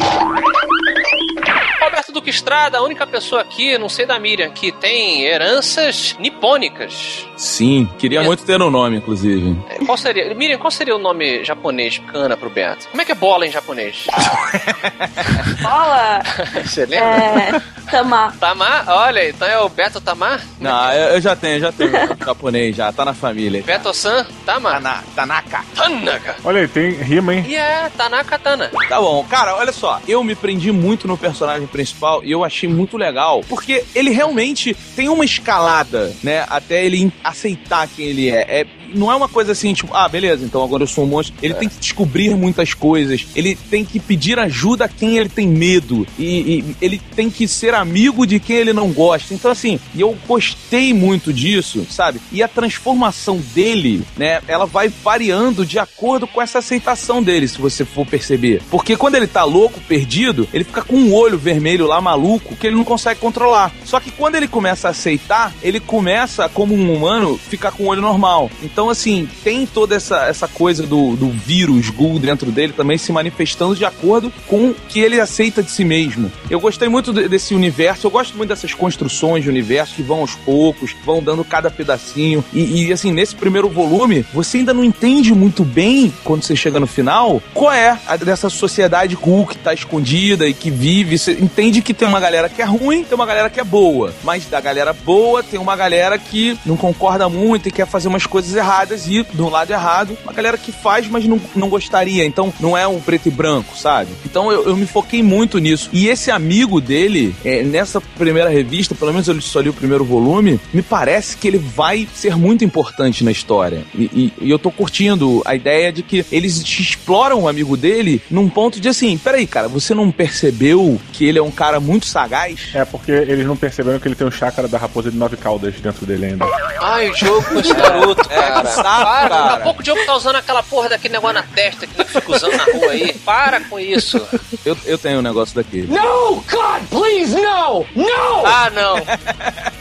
[2.15, 7.27] Duque Estrada, a única pessoa aqui, não sei da Miriam, que tem heranças nipônicas.
[7.35, 9.53] Sim, queria muito ter um nome, inclusive.
[9.69, 12.87] É, Qual seria, Miriam, qual seria o nome japonês cana pro Beto?
[12.87, 14.07] Como é que é bola em japonês?
[15.61, 16.21] Bola!
[16.63, 17.05] Você lembra?
[17.05, 17.61] É.
[17.91, 18.35] Tamar.
[18.37, 18.85] Tamar?
[18.87, 20.41] Olha, então é o Beto Tamar?
[20.59, 21.91] Não, eu, eu já tenho, já tenho
[22.25, 23.61] japonês, já, tá na família.
[23.63, 24.75] Beto-san Tamar?
[24.75, 25.65] Tana, Tanaka.
[25.75, 26.35] Tanaka.
[26.43, 27.45] Olha aí, tem rima, hein?
[27.47, 28.71] E é Tanaka Tana.
[28.87, 32.69] Tá bom, cara, olha só, eu me prendi muito no personagem principal e eu achei
[32.69, 38.61] muito legal, porque ele realmente tem uma escalada, né, até ele aceitar quem ele é.
[38.61, 41.35] é não é uma coisa assim, tipo, ah, beleza, então agora eu sou um monstro.
[41.41, 41.57] Ele é.
[41.57, 43.25] tem que descobrir muitas coisas.
[43.35, 46.07] Ele tem que pedir ajuda a quem ele tem medo.
[46.17, 49.33] E, e, ele tem que ser amigo de quem ele não gosta.
[49.33, 52.19] Então, assim, eu gostei muito disso, sabe?
[52.31, 57.59] E a transformação dele, né, ela vai variando de acordo com essa aceitação dele, se
[57.59, 58.61] você for perceber.
[58.69, 62.67] Porque quando ele tá louco, perdido, ele fica com um olho vermelho lá, maluco, que
[62.67, 63.71] ele não consegue controlar.
[63.83, 67.87] Só que quando ele começa a aceitar, ele começa, como um humano, ficar com o
[67.87, 68.49] olho normal.
[68.63, 73.11] Então, assim, tem toda essa, essa coisa do, do vírus Ghoul dentro dele também se
[73.11, 76.31] manifestando de acordo com o que ele aceita de si mesmo.
[76.49, 80.35] Eu gostei muito desse universo, eu gosto muito dessas construções de universo que vão aos
[80.35, 82.43] poucos, vão dando cada pedacinho.
[82.53, 86.79] E, e, assim, nesse primeiro volume, você ainda não entende muito bem, quando você chega
[86.79, 91.17] no final, qual é a dessa sociedade Ghoul que tá escondida e que vive.
[91.17, 94.13] Você entende que tem uma galera que é ruim, tem uma galera que é boa.
[94.23, 98.25] Mas da galera boa, tem uma galera que não concorda muito e quer fazer umas
[98.25, 102.25] coisas erradas erradas e do lado errado, uma galera que faz, mas não, não gostaria.
[102.25, 104.11] Então não é um preto e branco, sabe?
[104.25, 105.89] Então eu, eu me foquei muito nisso.
[105.93, 110.03] E esse amigo dele, é, nessa primeira revista, pelo menos eu só li o primeiro
[110.03, 113.83] volume, me parece que ele vai ser muito importante na história.
[113.93, 118.21] E, e, e eu tô curtindo a ideia de que eles exploram o amigo dele
[118.29, 122.05] num ponto de assim: peraí, cara, você não percebeu que ele é um cara muito
[122.05, 122.69] sagaz?
[122.73, 125.37] É, porque eles não perceberam que ele tem o um chácara da raposa de nove
[125.37, 126.45] caudas dentro dele ainda.
[126.81, 128.54] Ai, o jogo com esse garoto, cara.
[128.54, 129.29] É, saco, para, cara.
[129.29, 132.09] Daqui a pouco o Diogo tá usando aquela porra daquele negócio na testa que ele
[132.09, 133.13] fica usando na rua aí.
[133.25, 134.25] Para com isso.
[134.65, 135.81] Eu, eu tenho um negócio daqui.
[135.83, 137.85] No, God, please, no!
[137.95, 138.45] No!
[138.45, 138.95] Ah, não.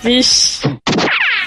[0.02, 0.60] Vixe.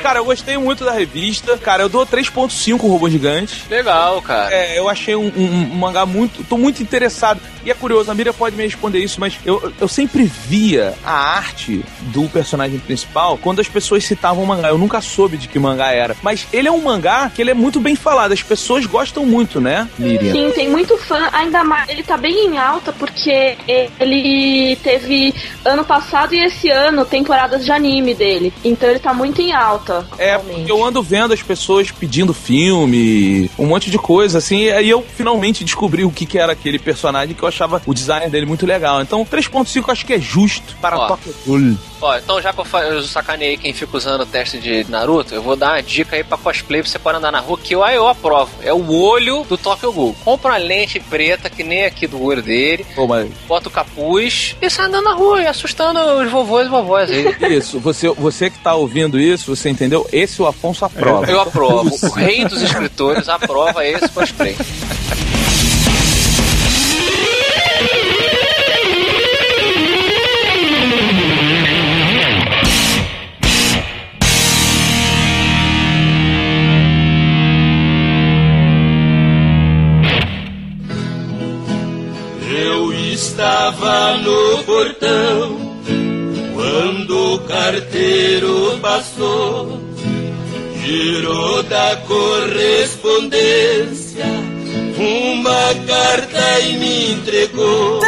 [0.08, 1.58] Cara, eu gostei muito da revista.
[1.58, 3.66] Cara, eu dou 3.5 Robô Gigante.
[3.70, 4.56] Legal, cara.
[4.56, 6.46] É, eu achei um, um, um, mangá muito...
[6.46, 7.42] Tô muito interessado.
[7.68, 11.12] E é curioso, a Mira pode me responder isso, mas eu, eu sempre via a
[11.12, 14.70] arte do personagem principal quando as pessoas citavam o mangá.
[14.70, 16.16] Eu nunca soube de que mangá era.
[16.22, 18.32] Mas ele é um mangá que ele é muito bem falado.
[18.32, 20.32] As pessoas gostam muito, né, Miriam?
[20.32, 21.28] Sim, tem muito fã.
[21.34, 23.58] Ainda mais, ele tá bem em alta porque
[24.00, 28.54] ele teve ano passado e esse ano temporadas de anime dele.
[28.64, 29.97] Então ele tá muito em alta.
[30.18, 34.72] É, porque eu ando vendo as pessoas pedindo filme, um monte de coisa, assim, e
[34.72, 38.30] aí eu finalmente descobri o que, que era aquele personagem que eu achava o design
[38.30, 39.02] dele muito legal.
[39.02, 41.08] Então, 3.5 eu acho que é justo para Ó.
[41.08, 41.78] Tokyo Ghoul.
[42.02, 45.42] Ó, então já que eu, eu sacaneei quem fica usando o teste de Naruto, eu
[45.42, 47.84] vou dar uma dica aí pra cosplay pra você pode andar na rua, que eu,
[47.84, 48.52] aí eu aprovo.
[48.62, 50.16] É o olho do Tokyo Ghoul.
[50.24, 54.56] Compra uma lente preta, que nem aqui do olho dele, Pô, mas bota o capuz
[54.62, 57.36] e sai andando na rua e assustando os vovôs e vovós aí.
[57.58, 60.08] isso, você, você que tá ouvindo isso, você entendeu?
[60.12, 61.30] Esse o Afonso aprova.
[61.30, 61.96] Eu aprovo.
[62.04, 64.56] O rei dos escritores aprova esse cosplay.
[82.50, 85.67] Eu estava no portão
[86.88, 89.78] quando o carteiro passou,
[90.86, 94.24] girou da correspondência
[94.98, 98.00] uma carta e me entregou.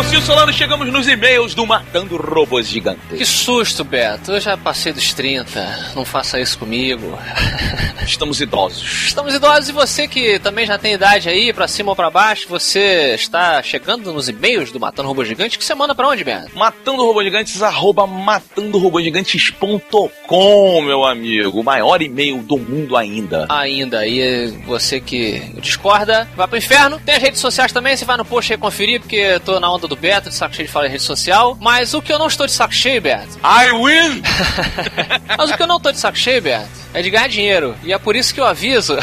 [0.00, 3.18] Afonso Solano, chegamos nos e-mails do Matando Robôs Gigantes.
[3.18, 4.32] Que susto, Beto.
[4.32, 5.92] Eu já passei dos 30.
[5.94, 7.18] Não faça isso comigo.
[8.02, 9.08] Estamos idosos.
[9.08, 12.48] Estamos idosos e você que também já tem idade aí, pra cima ou pra baixo,
[12.48, 16.56] você está chegando nos e-mails do Matando Robô Gigante, que você manda pra onde, Beto?
[16.56, 21.60] Matando Robôs Gigantes, arroba matandorobogigantes.com, meu amigo.
[21.60, 23.44] O maior e-mail do mundo ainda.
[23.50, 26.98] Ainda aí, você que discorda, vai pro inferno.
[27.04, 29.70] Tem as redes sociais também, você vai no post aí conferir, porque eu tô na
[29.70, 31.58] onda do Beto, de saco cheio de falar em rede social.
[31.60, 34.22] Mas o que eu não estou de saco cheio, Beto, I win!
[35.36, 37.74] Mas o que eu não tô de saco cheio, Beto, é de ganhar dinheiro.
[37.82, 38.96] E é por isso que eu aviso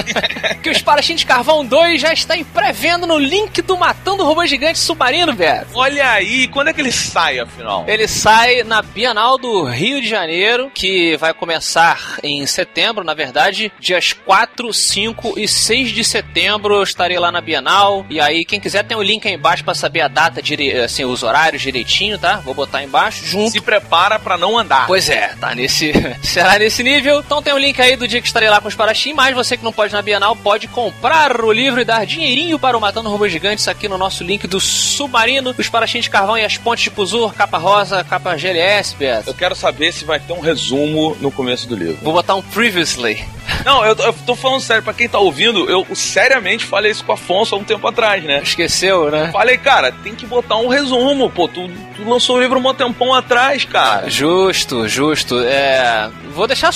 [0.62, 4.26] que o Espadachim de Carvão 2 já está em pré-venda no link do Matando o
[4.26, 5.66] Robô Gigante Submarino, Beto.
[5.74, 7.84] Olha aí, quando é que ele sai, afinal?
[7.88, 13.72] Ele sai na Bienal do Rio de Janeiro, que vai começar em setembro, na verdade,
[13.78, 18.06] dias 4, 5 e 6 de setembro eu estarei lá na Bienal.
[18.08, 20.78] E aí, quem quiser tem o link aí embaixo pra saber a data, dire...
[20.78, 22.36] assim, os horários direitinho, tá?
[22.36, 24.86] Vou botar aí embaixo, junto Se prepara pra não andar.
[24.86, 25.92] Pois é, tá nesse.
[26.22, 27.23] Será nesse nível.
[27.26, 29.56] Então tem o link aí do dia que estarei lá com os Paraxim, mas você
[29.56, 33.08] que não pode na Bienal pode comprar o livro e dar dinheirinho para o Matando
[33.08, 36.84] Robôs Gigantes aqui no nosso link do Submarino, os Paraxim de Carvão e as Pontes
[36.84, 39.30] de Puzur, capa rosa, capa GLS, Beto.
[39.30, 41.98] Eu quero saber se vai ter um resumo no começo do livro.
[42.02, 43.24] Vou botar um previously.
[43.64, 47.12] Não, eu, eu tô falando sério, pra quem tá ouvindo, eu seriamente falei isso com
[47.12, 48.40] o Afonso há um tempo atrás, né?
[48.42, 49.30] Esqueceu, né?
[49.32, 51.48] Falei, cara, tem que botar um resumo, pô.
[51.48, 54.08] Tu, tu lançou o livro um tempão atrás, cara.
[54.08, 55.38] Justo, justo.
[55.40, 56.10] É.
[56.34, 56.72] Vou deixar a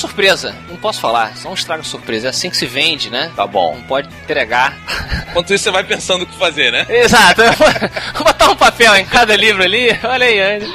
[0.68, 1.36] Não posso falar.
[1.36, 2.28] Só um estrago surpresa.
[2.28, 3.30] É assim que se vende, né?
[3.34, 3.74] Tá bom.
[3.74, 4.76] Não pode entregar.
[5.30, 6.86] Enquanto isso, você vai pensando o que fazer, né?
[6.88, 7.42] Exato.
[8.14, 9.88] Vou botar um papel em cada livro ali.
[10.04, 10.66] Olha aí, Andy.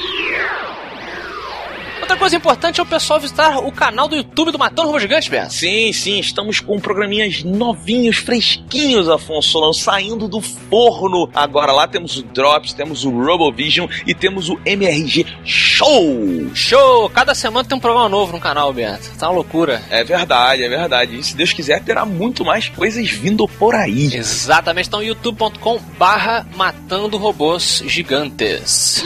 [2.04, 5.30] Outra coisa importante é o pessoal visitar o canal do YouTube do Matando Robô Gigante,
[5.30, 5.54] Beto.
[5.54, 11.30] Sim, sim, estamos com programinhas novinhos, fresquinhos, Afonso Solano, saindo do forno.
[11.34, 16.54] Agora lá temos o Drops, temos o RoboVision e temos o MRG Show.
[16.54, 17.10] Show!
[17.10, 19.10] Cada semana tem um programa novo no canal, Beto.
[19.18, 19.82] Tá uma loucura.
[19.90, 21.18] É verdade, é verdade.
[21.18, 24.14] E se Deus quiser, terá muito mais coisas vindo por aí.
[24.14, 24.90] Exatamente.
[24.90, 29.06] Então, youtube.com barra Matando Robôs Gigantes.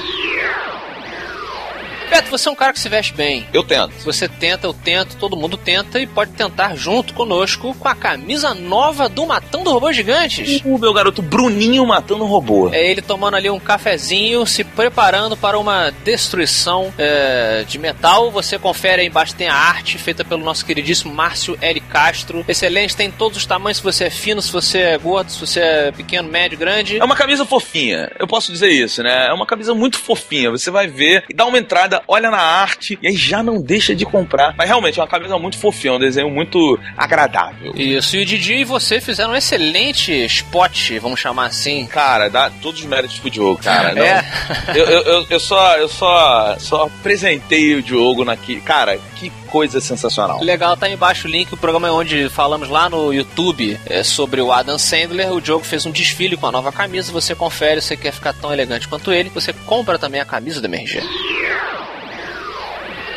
[2.10, 3.46] Beto, você é um cara que se veste bem.
[3.54, 3.94] Eu tento.
[3.96, 7.96] Se você tenta, eu tento, todo mundo tenta e pode tentar junto conosco com a
[7.96, 10.62] camisa nova do Matando Robôs Gigantes.
[10.64, 12.70] O meu garoto Bruninho matando robô.
[12.72, 18.32] É ele tomando ali um cafezinho, se preparando para uma destruição é, de metal.
[18.32, 21.80] Você confere aí embaixo, tem a arte feita pelo nosso queridíssimo Márcio L.
[21.82, 22.46] Castro.
[22.48, 25.60] Excelente, tem todos os tamanhos, se você é fino, se você é gordo, se você
[25.60, 27.00] é pequeno, médio, grande.
[27.00, 29.28] É uma camisa fofinha, eu posso dizer isso, né?
[29.28, 30.52] É uma camisa muito fofinha.
[30.52, 33.96] Você vai ver e dá uma entrada, olha na arte e aí já não deixa
[33.96, 34.54] de comprar.
[34.58, 37.74] Mas realmente é uma camisa muito fofinha, um desenho muito agradável.
[37.76, 41.86] Isso, e o Didi e você fizeram um excelente spot, vamos chamar assim.
[41.88, 43.94] Cara, dá todos os méritos pro Diogo, cara.
[43.94, 44.26] Não, É.
[44.76, 48.62] eu, eu, eu, só, eu só, só apresentei o Diogo naquele.
[48.62, 50.44] Cara, que coisa sensacional.
[50.44, 54.04] Legal, tá aí embaixo o link, o programa é onde falamos lá no YouTube é,
[54.04, 55.32] sobre o Adam Sandler.
[55.34, 58.34] O Diogo fez um desfile com a nova camisa, você confere, se você quer ficar
[58.34, 61.02] tão elegante quanto ele, você compra também a camisa do MRG.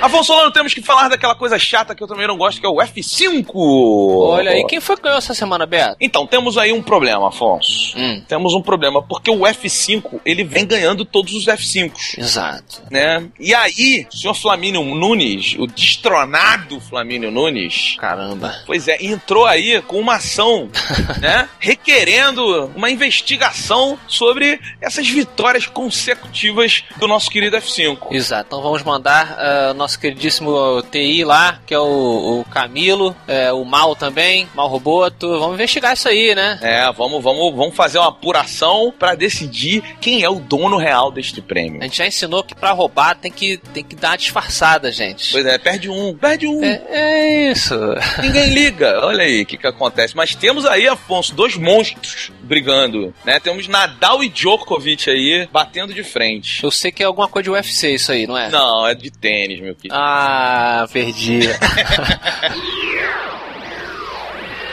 [0.00, 2.68] Afonso Solano, temos que falar daquela coisa chata que eu também não gosto, que é
[2.68, 3.50] o F5.
[3.54, 5.96] Olha aí, quem foi que ganhou essa semana, Beto?
[6.00, 7.96] Então, temos aí um problema, Afonso.
[7.96, 8.22] Hum.
[8.26, 12.18] Temos um problema, porque o F5, ele vem ganhando todos os F5s.
[12.18, 12.82] Exato.
[12.90, 13.26] Né?
[13.38, 18.54] E aí, o senhor Flamínio Nunes, o destronado Flamínio Nunes, Caramba.
[18.66, 20.68] pois é, entrou aí com uma ação,
[21.20, 21.48] né?
[21.58, 28.12] Requerendo uma investigação sobre essas vitórias consecutivas do nosso querido F5.
[28.12, 28.46] Exato.
[28.46, 33.52] Então vamos mandar ah, o nosso queridíssimo TI lá, que é o, o Camilo, é,
[33.52, 35.28] o Mal também, Mal Roboto.
[35.40, 36.58] Vamos investigar isso aí, né?
[36.62, 41.40] É, vamos, vamos, vamos fazer uma apuração pra decidir quem é o dono real deste
[41.42, 41.80] prêmio.
[41.80, 45.32] A gente já ensinou que pra roubar tem que, tem que dar uma disfarçada, gente.
[45.32, 46.62] Pois é, perde um, perde um.
[46.62, 47.74] É, é isso.
[48.22, 49.04] Ninguém liga.
[49.04, 50.16] Olha aí o que, que acontece.
[50.16, 53.38] Mas temos aí, Afonso, dois monstros brigando, né?
[53.38, 56.64] Temos Nadal e Djokovic aí batendo de frente.
[56.64, 58.50] Eu sei que é alguma coisa de UFC isso aí, não é?
[58.50, 59.94] Não, é de tênis, meu querido.
[59.96, 61.42] Ah, perdi.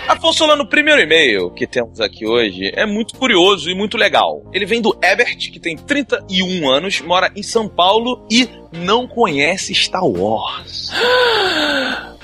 [0.09, 4.41] Afonso Solano, o primeiro e-mail que temos aqui hoje é muito curioso e muito legal.
[4.51, 9.75] Ele vem do Ebert, que tem 31 anos, mora em São Paulo e não conhece
[9.75, 10.91] Star Wars.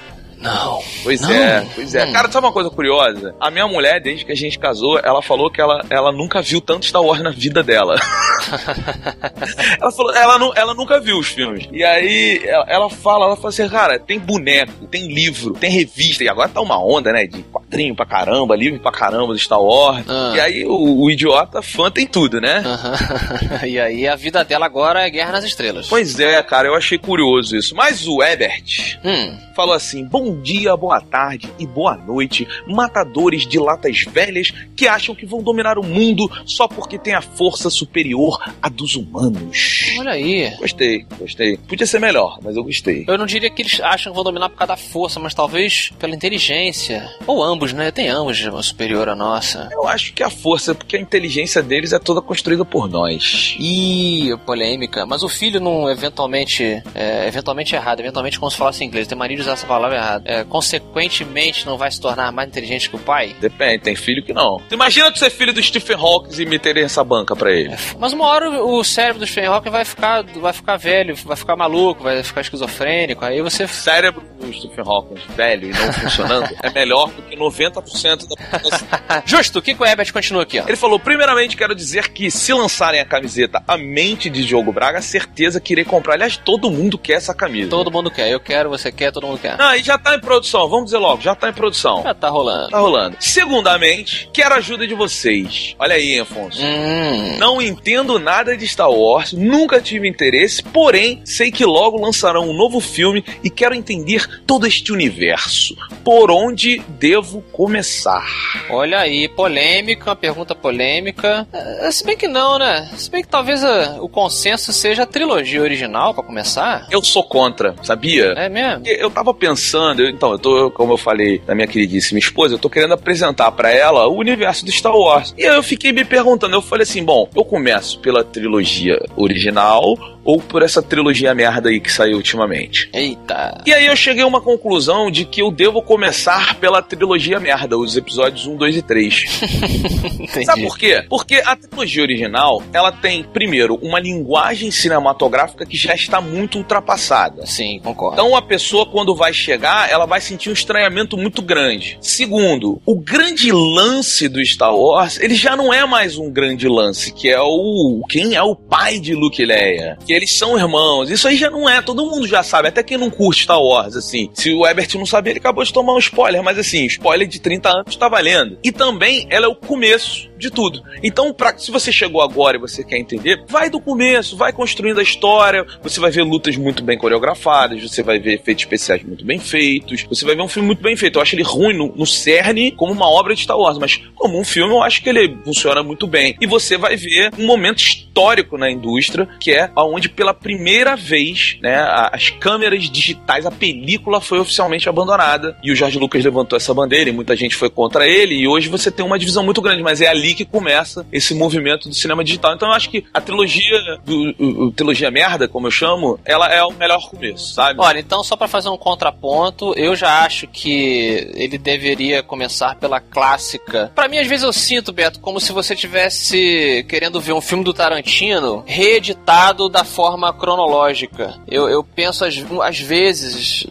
[0.43, 0.83] Não.
[1.03, 1.31] Pois Não.
[1.31, 2.03] é, pois é.
[2.05, 2.11] Hum.
[2.11, 3.33] Cara, sabe uma coisa curiosa?
[3.39, 6.59] A minha mulher, desde que a gente casou, ela falou que ela, ela nunca viu
[6.59, 7.95] tanto Star Wars na vida dela.
[9.79, 11.67] ela falou, ela, ela nunca viu os filmes.
[11.71, 16.23] E aí ela, ela fala, ela fala assim, cara, tem boneco, tem livro, tem revista.
[16.23, 17.25] E agora tá uma onda, né?
[17.25, 20.03] De quadrinho pra caramba, livro pra caramba do Star Wars.
[20.07, 20.33] Ah.
[20.35, 22.63] E aí o, o idiota fã tem tudo, né?
[23.65, 25.87] E aí a vida dela agora é Guerra nas Estrelas.
[25.87, 27.75] Pois é, cara, eu achei curioso isso.
[27.75, 33.59] Mas o Ebert Hum, falou assim: Bom dia, boa tarde e boa noite, matadores de
[33.59, 38.32] latas velhas que acham que vão dominar o mundo só porque tem a força superior
[38.61, 39.93] à dos humanos.
[39.97, 40.49] olha aí.
[40.57, 41.57] Gostei, gostei.
[41.57, 43.05] Podia ser melhor, mas eu gostei.
[43.07, 45.91] Eu não diria que eles acham que vão dominar por causa da força, mas talvez
[45.99, 47.09] pela inteligência.
[47.25, 47.91] Ou ambos, né?
[47.91, 49.69] Tem ambos uma superior à nossa.
[49.71, 53.55] Eu acho que a força, porque a inteligência deles é toda construída por nós.
[53.59, 55.05] Ih, polêmica.
[55.05, 59.17] Mas o filho não, eventualmente, é, eventualmente errado, eventualmente como se falasse em inglês, tem
[59.17, 60.23] mania de usar essa palavra errada.
[60.25, 63.35] É, consequentemente não vai se tornar mais inteligente que o pai?
[63.39, 64.57] Depende, tem filho que não.
[64.69, 67.75] Tu imagina tu ser filho do Stephen Hawking e meterem essa banca pra ele.
[67.99, 72.03] Mas uma hora o cérebro do Hawking vai ficar, vai ficar velho, vai ficar maluco,
[72.03, 73.63] vai ficar esquizofrênico, aí você...
[73.63, 78.35] O cérebro do Stephen Hawking velho e não funcionando é melhor do que 90% da
[78.35, 78.87] população.
[79.25, 80.63] Justo, o que, que o Herbert continua aqui, ó?
[80.67, 85.01] Ele falou: primeiramente, quero dizer que se lançarem a camiseta A Mente de Diogo Braga,
[85.01, 86.15] certeza que irei comprar.
[86.15, 87.69] Aliás, todo mundo quer essa camisa.
[87.69, 89.55] Todo mundo quer, eu quero, você quer, todo mundo quer.
[89.59, 92.03] Ah, e já tá em produção, vamos dizer logo, já tá em produção.
[92.03, 92.69] Já tá rolando.
[92.69, 93.17] Tá rolando.
[93.19, 95.75] Segundamente, quero a ajuda de vocês.
[95.79, 96.61] Olha aí, Afonso.
[96.61, 102.49] Hum, Não entendo nada de Star Wars, nunca tive interesse, porém sei que logo lançarão
[102.49, 105.75] um novo filme e quero entender todo este universo.
[106.03, 108.23] Por onde devo começar?
[108.69, 111.47] olha aí, polêmica, uma pergunta polêmica.
[111.53, 112.89] É, se bem que não, né?
[112.97, 116.87] Se bem que talvez a- o consenso seja a trilogia original, pra começar.
[116.91, 118.33] Eu sou contra, sabia?
[118.37, 118.83] É mesmo?
[118.85, 122.59] Eu tava pensando, eu- então, eu tô, como eu falei da minha queridíssima esposa, eu
[122.59, 125.33] tô querendo apresentar pra ela o universo do Star Wars.
[125.37, 129.97] E aí eu fiquei me perguntando, eu falei assim, bom, eu começo pela trilogia original
[130.23, 132.89] ou por essa trilogia merda aí que saiu ultimamente?
[132.93, 133.61] Eita.
[133.65, 137.77] E aí eu cheguei a uma conclusão de que eu devo começar pela trilogia merda,
[137.77, 139.25] os episódios 1, 2 e 3.
[140.19, 140.45] Entendi.
[140.45, 141.05] Sabe por quê?
[141.09, 147.45] Porque a trilogia original, ela tem, primeiro, uma linguagem cinematográfica que já está muito ultrapassada.
[147.45, 148.15] Sim, concordo.
[148.15, 151.97] Então a pessoa, quando vai chegar, ela vai sentir um estranhamento muito grande.
[152.01, 157.11] Segundo, o grande lance do Star Wars, ele já não é mais um grande lance,
[157.11, 158.03] que é o.
[158.09, 159.97] Quem é o pai de Luke Leia?
[160.05, 161.09] Que eles são irmãos.
[161.09, 163.95] Isso aí já não é, todo mundo já sabe, até quem não curte Star Wars,
[163.95, 164.29] assim.
[164.33, 167.39] Se o Ebert não sabia, ele acabou de tomar um spoiler, mas assim, spoiler de
[167.39, 168.57] 30 anos tá valendo.
[168.63, 170.83] E também ela é o começo de tudo.
[171.01, 174.99] Então, pra, se você chegou agora e você quer entender, vai do começo, vai construindo
[174.99, 179.25] a história, você vai ver lutas muito bem coreografadas, você vai ver efeitos especiais muito
[179.25, 181.17] bem feitos, você vai ver um filme muito bem feito.
[181.17, 184.39] Eu acho ele ruim no, no cerne como uma obra de Star Wars, mas como
[184.39, 186.35] um filme eu acho que ele funciona muito bem.
[186.41, 189.71] E você vai ver um momento histórico na indústria, que é
[190.03, 191.77] onde pela primeira vez, né,
[192.11, 195.57] as câmeras digitais, a película foi oficialmente abandonada.
[195.63, 198.35] E o George Lucas levantou essa bandeira e muita gente foi contra ele.
[198.35, 201.87] E hoje você tem uma divisão muito grande, mas é ali que começa esse movimento
[201.87, 202.53] do cinema digital.
[202.53, 206.51] Então eu acho que a trilogia, do, o- o- trilogia merda, como eu chamo, ela
[206.53, 207.79] é o melhor começo, sabe?
[207.79, 212.99] Olha, então só pra fazer um contraponto, eu já acho que ele deveria começar pela
[212.99, 213.91] clássica.
[213.95, 217.63] Pra mim, às vezes eu sinto, Beto, como se você tivesse querendo ver um filme
[217.63, 221.35] do Tarantino reeditado da, forma cronológica.
[221.47, 223.67] Eu, eu penso às, às vezes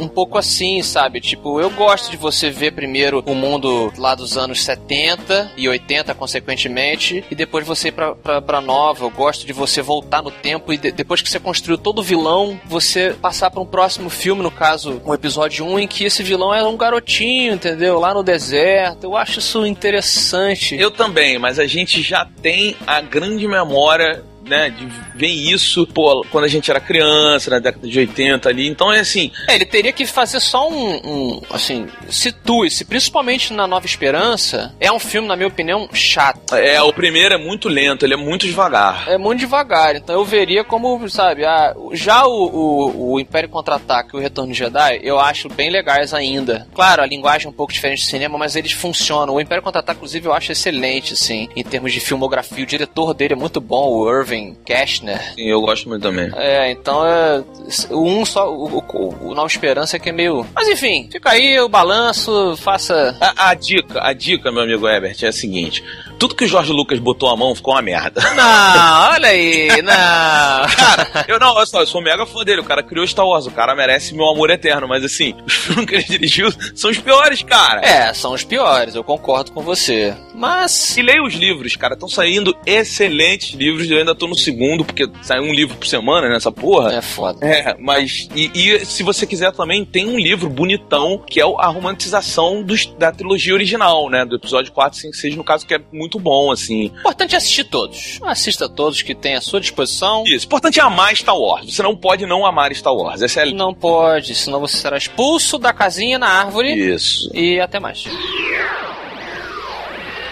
[0.00, 1.20] um pouco assim, sabe?
[1.20, 6.14] Tipo, eu gosto de você ver primeiro o mundo lá dos anos 70 e 80,
[6.14, 9.04] consequentemente, e depois você ir pra, pra, pra nova.
[9.04, 12.02] Eu gosto de você voltar no tempo e de, depois que você construiu todo o
[12.02, 16.22] vilão, você passar para um próximo filme, no caso, um episódio 1, em que esse
[16.22, 17.98] vilão é um garotinho, entendeu?
[17.98, 19.04] Lá no deserto.
[19.04, 20.76] Eu acho isso interessante.
[20.76, 26.24] Eu também, mas a gente já tem a grande memória né, de ver isso, pô,
[26.30, 28.66] quando a gente era criança, na década de 80 ali.
[28.66, 29.30] Então é assim.
[29.46, 31.00] É, ele teria que fazer só um.
[31.04, 34.74] um assim, situe-se, principalmente na Nova Esperança.
[34.80, 36.54] É um filme, na minha opinião, chato.
[36.54, 39.08] É, o primeiro é muito lento, ele é muito devagar.
[39.08, 44.10] É muito devagar, então eu veria como, sabe, a, já o, o, o Império Contra-Ataque
[44.14, 46.66] e o Retorno de Jedi, eu acho bem legais ainda.
[46.74, 49.34] Claro, a linguagem é um pouco diferente do cinema, mas eles funcionam.
[49.34, 52.64] O Império Contra-Ataque, inclusive, eu acho excelente, assim, em termos de filmografia.
[52.64, 55.34] O diretor dele é muito bom, o Irving Cashner.
[55.34, 56.30] Sim, eu gosto muito também.
[56.36, 57.42] É, então é.
[57.90, 58.50] O um só.
[58.52, 60.46] O, o, o Nova Esperança é que é meio.
[60.54, 63.16] Mas enfim, fica aí o balanço, faça.
[63.20, 65.82] A, a dica, a dica, meu amigo Herbert, é a seguinte:
[66.18, 68.20] tudo que o Jorge Lucas botou a mão ficou uma merda.
[68.34, 70.68] Não, olha aí, não.
[70.76, 72.60] Cara, eu não, olha só, eu sou mega fã dele.
[72.60, 75.86] O cara criou Star Wars, o cara merece meu amor eterno, mas assim, os filmes
[75.86, 77.80] que ele dirigiu são os piores, cara.
[77.80, 80.14] É, são os piores, eu concordo com você.
[80.34, 80.96] Mas.
[80.96, 81.94] E leia os livros, cara.
[81.94, 83.90] Estão saindo excelentes livros.
[83.90, 86.94] Eu ainda tô no segundo, porque sai um livro por semana nessa porra.
[86.94, 87.44] É foda.
[87.44, 88.28] É, mas.
[88.34, 92.86] E, e se você quiser também, tem um livro bonitão que é a romantização dos,
[92.86, 94.24] da trilogia original, né?
[94.24, 96.84] Do episódio 4, 5, 6, no caso, que é muito bom, assim.
[96.84, 98.20] Importante é assistir todos.
[98.22, 100.22] Assista todos que tem à sua disposição.
[100.24, 100.46] Isso.
[100.46, 101.74] Importante é amar Star Wars.
[101.74, 103.20] Você não pode não amar Star Wars.
[103.20, 103.52] Essa é a...
[103.52, 106.72] Não pode, senão você será expulso da casinha na árvore.
[106.72, 107.28] Isso.
[107.34, 108.04] E até mais.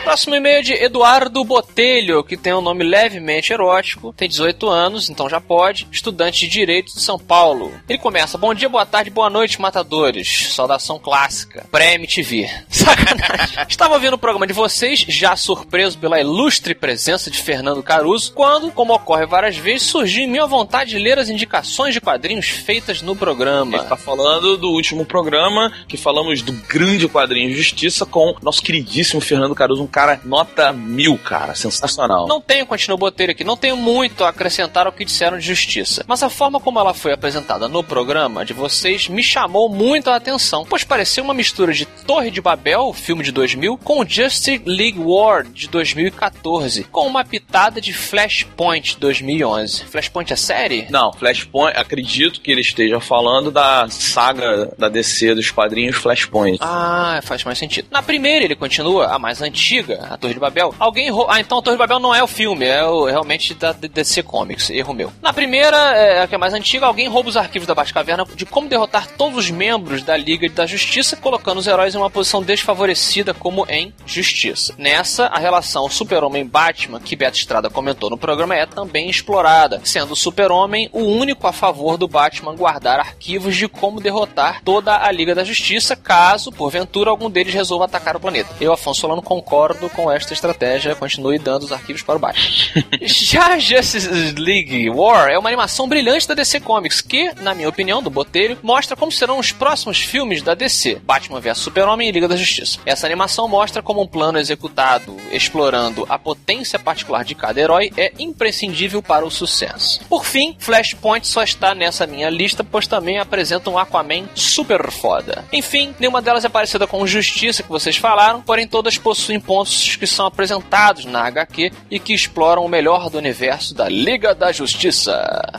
[0.06, 5.10] Próximo e-mail é de Eduardo Botelho, que tem um nome levemente erótico, tem 18 anos,
[5.10, 7.72] então já pode, estudante de Direito de São Paulo.
[7.88, 10.52] Ele começa, bom dia, boa tarde, boa noite, matadores.
[10.54, 11.66] Saudação clássica.
[11.72, 12.48] Pré-MTV.
[12.70, 13.66] Sacanagem.
[13.68, 18.70] Estava ouvindo o programa de vocês, já surpreso pela ilustre presença de Fernando Caruso, quando,
[18.70, 23.02] como ocorre várias vezes, surgiu em minha vontade de ler as indicações de quadrinhos feitas
[23.02, 23.76] no programa.
[23.76, 29.20] Ele tá falando do último programa, que falamos do grande quadrinho Justiça com nosso queridíssimo
[29.20, 31.54] Fernando Caruso, um cara nota mil, cara.
[31.54, 32.28] Sensacional.
[32.28, 35.46] Não tenho, continua o Botelho aqui, não tenho muito a acrescentar ao que disseram de
[35.46, 36.04] justiça.
[36.06, 40.16] Mas a forma como ela foi apresentada no programa de vocês me chamou muito a
[40.16, 44.98] atenção, pois pareceu uma mistura de Torre de Babel, filme de 2000, com Justice League
[44.98, 49.86] War de 2014, com uma pitada de Flashpoint 2011.
[49.86, 50.86] Flashpoint é série?
[50.90, 56.58] Não, Flashpoint, acredito que ele esteja falando da saga da DC dos quadrinhos Flashpoint.
[56.60, 57.88] Ah, faz mais sentido.
[57.90, 60.74] Na primeira ele continua, a mais antiga, a Torre de Babel.
[60.78, 61.26] Alguém errou.
[61.28, 64.22] Ah, então a Torre de Babel não é o filme, é o, realmente da DC
[64.22, 64.70] Comics.
[64.70, 65.12] Erro meu.
[65.22, 68.46] Na primeira, é, a que é mais antiga, alguém rouba os arquivos da Batcaverna de
[68.46, 72.42] como derrotar todos os membros da Liga da Justiça, colocando os heróis em uma posição
[72.42, 74.74] desfavorecida, como em Justiça.
[74.78, 80.16] Nessa, a relação Super-Homem-Batman, que Beto Estrada comentou no programa, é também explorada, sendo o
[80.16, 85.34] Super-Homem o único a favor do Batman guardar arquivos de como derrotar toda a Liga
[85.34, 88.54] da Justiça, caso, porventura, algum deles resolva atacar o planeta.
[88.60, 92.46] Eu, Afonso Solano, concordo com esta estratégia, continue dando os arquivos para o Batman.
[93.02, 94.08] Já Justice
[94.38, 98.58] League War é uma animação brilhante da DC Comics, que, na minha opinião, do Botelho,
[98.62, 102.78] mostra como serão os próximos filmes da DC, Batman vs Super-Homem e Liga da Justiça.
[102.84, 108.12] Essa animação mostra como um plano executado explorando a potência particular de cada herói é
[108.18, 110.00] imprescindível para o sucesso.
[110.08, 115.44] Por fim, Flashpoint só está nessa minha lista, pois também apresenta um Aquaman super foda.
[115.52, 120.06] Enfim, nenhuma delas é parecida com Justiça que vocês falaram, porém todas possuem pontos que
[120.06, 125.14] são apresentados na HQ e que exploram o melhor do universo da Liga da Justiça.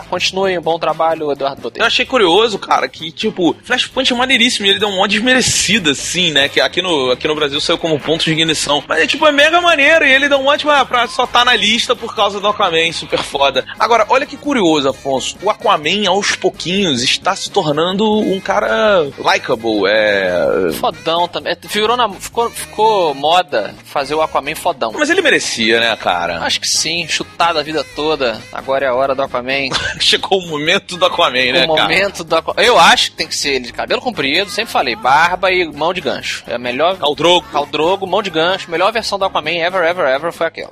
[0.09, 1.83] Continuem, bom trabalho, Eduardo Botelho.
[1.83, 5.91] Eu achei curioso, cara, que, tipo, Flashpoint é maneiríssimo e ele deu um modo desmerecido,
[5.91, 6.49] assim, né?
[6.49, 8.83] Que aqui no, aqui no Brasil saiu como ponto de ignição.
[8.87, 11.43] Mas é, tipo, é mega maneiro e ele deu um ótimo ah, pra só tá
[11.43, 13.65] na lista por causa do Aquaman, super foda.
[13.79, 15.37] Agora, olha que curioso, Afonso.
[15.41, 20.71] O Aquaman, aos pouquinhos, está se tornando um cara likable, é...
[20.73, 21.55] Fodão também.
[21.69, 24.91] Virou na, ficou, ficou moda fazer o Aquaman fodão.
[24.93, 26.39] Mas ele merecia, né, cara?
[26.41, 28.39] Acho que sim, chutado a vida toda.
[28.51, 29.69] Agora é a hora do Aquaman.
[29.99, 32.61] Chegou o momento do Aquaman, né, o momento do Aquaman.
[32.61, 35.93] Eu acho que tem que ser ele de cabelo comprido, sempre falei, barba e mão
[35.93, 36.43] de gancho.
[36.47, 36.97] É a melhor.
[36.97, 37.47] Caldrogo.
[37.51, 38.69] Caldrogo, mão de gancho.
[38.69, 40.71] Melhor versão do Aquaman ever, ever, ever foi aquela.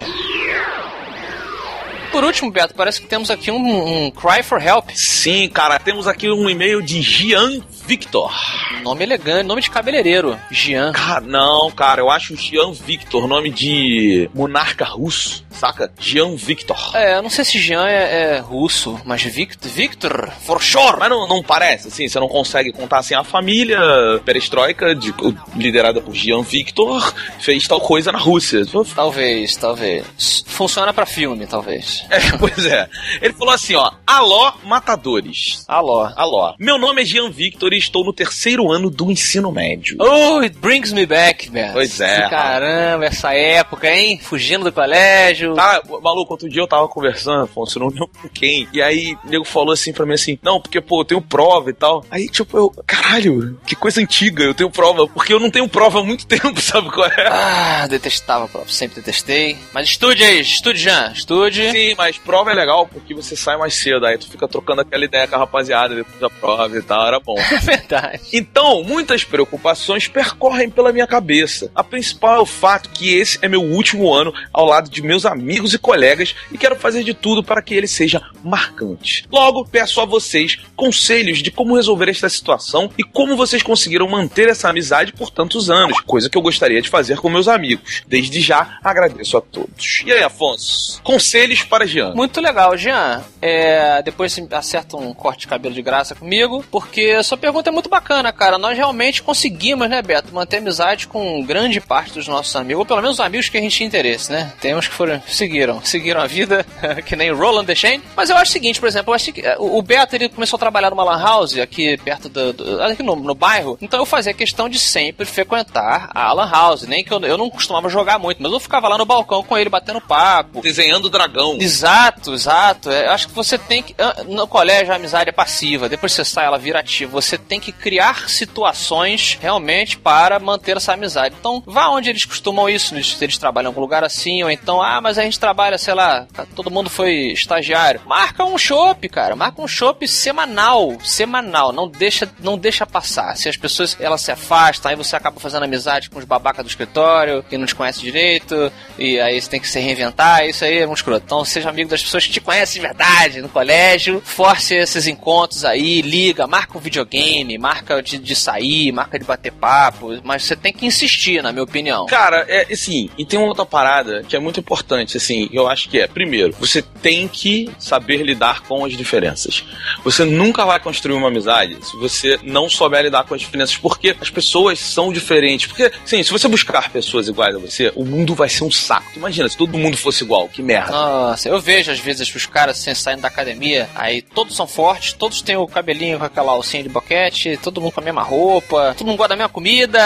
[2.12, 4.90] por último, Beto, parece que temos aqui um, um cry for help.
[4.94, 8.34] Sim, cara, temos aqui um e-mail de Gian Victor.
[8.82, 10.40] Nome elegante, nome de cabeleireiro.
[10.50, 10.92] Jean.
[10.92, 15.92] Cara, não, cara, eu acho Gian Victor nome de monarca russo, saca?
[16.00, 16.78] Gian Victor.
[16.96, 20.98] É, eu não sei se Jean é, é russo, mas Victor, Victor, for sure.
[21.00, 23.80] Mas não, não parece, assim, você não consegue contar assim, a família
[24.26, 25.14] perestroika, de,
[25.56, 28.64] liderada por Gian Victor, fez tal coisa na Rússia.
[28.96, 30.44] Talvez, talvez.
[30.48, 32.06] Funciona pra filme, talvez.
[32.10, 32.90] É, pois é.
[33.22, 35.64] Ele falou assim, ó, alô, matadores.
[35.68, 36.10] Alô.
[36.16, 36.56] Alô.
[36.60, 39.98] Meu nome é Gian Victor e estou no terceiro ano do ensino médio.
[40.00, 41.74] Oh, it brings me back, man.
[41.74, 42.30] Pois é.
[42.30, 44.20] Caramba, essa época, hein?
[44.22, 45.54] Fugindo do colégio.
[45.54, 48.68] Tá, maluco, outro dia eu tava conversando, Afonso, não lembro com quem.
[48.74, 51.70] E aí, o nego falou assim pra mim assim: Não, porque, pô, eu tenho prova
[51.70, 52.04] e tal.
[52.10, 55.08] Aí, tipo, eu, caralho, que coisa antiga, eu tenho prova.
[55.08, 57.28] Porque eu não tenho prova há muito tempo, sabe qual é?
[57.28, 59.58] Ah, detestava prova, sempre detestei.
[59.74, 61.72] Mas estude aí, estude já, estude.
[61.72, 65.04] Sim, mas prova é legal porque você sai mais cedo, aí tu fica trocando aquela
[65.04, 67.36] ideia com a rapaziada depois da prova e tal, era bom.
[67.66, 68.22] Verdade.
[68.32, 71.72] Então, muitas preocupações percorrem pela minha cabeça.
[71.74, 75.26] A principal é o fato que esse é meu último ano ao lado de meus
[75.26, 79.26] amigos e colegas e quero fazer de tudo para que ele seja marcante.
[79.32, 84.48] Logo, peço a vocês conselhos de como resolver esta situação e como vocês conseguiram manter
[84.48, 88.04] essa amizade por tantos anos, coisa que eu gostaria de fazer com meus amigos.
[88.08, 90.04] Desde já, agradeço a todos.
[90.06, 91.02] E aí, Afonso?
[91.02, 92.14] Conselhos para Jean.
[92.14, 93.24] Muito legal, Jean.
[93.42, 97.72] É, depois você acerta um corte de cabelo de graça comigo, porque sua pergunta é
[97.72, 98.58] muito bacana, cara.
[98.58, 103.02] Nós realmente conseguimos, né, Beto, manter amizade com grande parte dos nossos amigos, ou pelo
[103.02, 104.52] menos os amigos que a gente tinha interesse, né?
[104.60, 106.66] Temos que foram, seguiram, seguiram a vida,
[107.06, 108.02] que nem o Roland Deschain.
[108.16, 110.58] Mas eu acho o seguinte, por exemplo, eu acho que é, o Beto ele começou
[110.58, 114.06] a trabalhar numa lan house aqui perto do, do aqui no, no, bairro, então eu
[114.06, 118.20] fazia questão de sempre frequentar a lan house, nem que eu, eu não costumava jogar
[118.20, 121.58] muito, mas eu ficava lá no balcão com ele batendo papo, desenhando o dragão.
[121.60, 122.92] Exato, exato.
[122.92, 123.96] É, eu acho que você tem que
[124.28, 127.12] no colégio a amizade é passiva, depois você sai ela vira ativa.
[127.12, 131.36] Você tem que criar situações realmente para manter essa amizade.
[131.40, 134.82] Então, vá onde eles costumam isso, se eles trabalham em algum lugar assim, ou então,
[134.82, 138.02] ah, mas a gente trabalha, sei lá, todo mundo foi estagiário.
[138.06, 139.36] Marca um chopp, cara.
[139.36, 140.98] Marca um chopp semanal.
[141.04, 141.72] Semanal.
[141.72, 143.36] Não deixa, não deixa passar.
[143.36, 146.70] Se as pessoas elas se afastam, aí você acaba fazendo amizade com os babacas do
[146.70, 150.46] escritório, que não te conhece direito, e aí você tem que se reinventar.
[150.46, 151.24] Isso aí é um escroto.
[151.26, 154.22] Então, seja amigo das pessoas que te conhecem de verdade no colégio.
[154.24, 159.52] Force esses encontros aí, liga, marca um videogame, marca de, de sair, marca de bater
[159.52, 160.20] papo.
[160.24, 162.06] Mas você tem que insistir, na minha opinião.
[162.06, 165.90] Cara, é assim, e tem uma outra parada que é muito importante, assim, eu acho
[165.90, 169.64] que é, primeiro, você tem que saber lidar com as diferenças.
[170.04, 174.16] Você nunca vai construir uma amizade se você não souber lidar com as diferenças, porque
[174.20, 175.68] as pessoas são diferentes.
[175.68, 179.12] Porque, sim, se você buscar pessoas iguais a você, o mundo vai ser um saco.
[179.16, 180.92] Imagina, se todo mundo fosse igual, que merda.
[180.92, 185.14] Nossa, eu vejo às vezes os caras assim, saindo da academia, aí todos são fortes,
[185.14, 187.25] todos têm o cabelinho com aquela alcinha de boquete,
[187.62, 190.00] todo mundo com a mesma roupa, todo mundo gosta da mesma comida.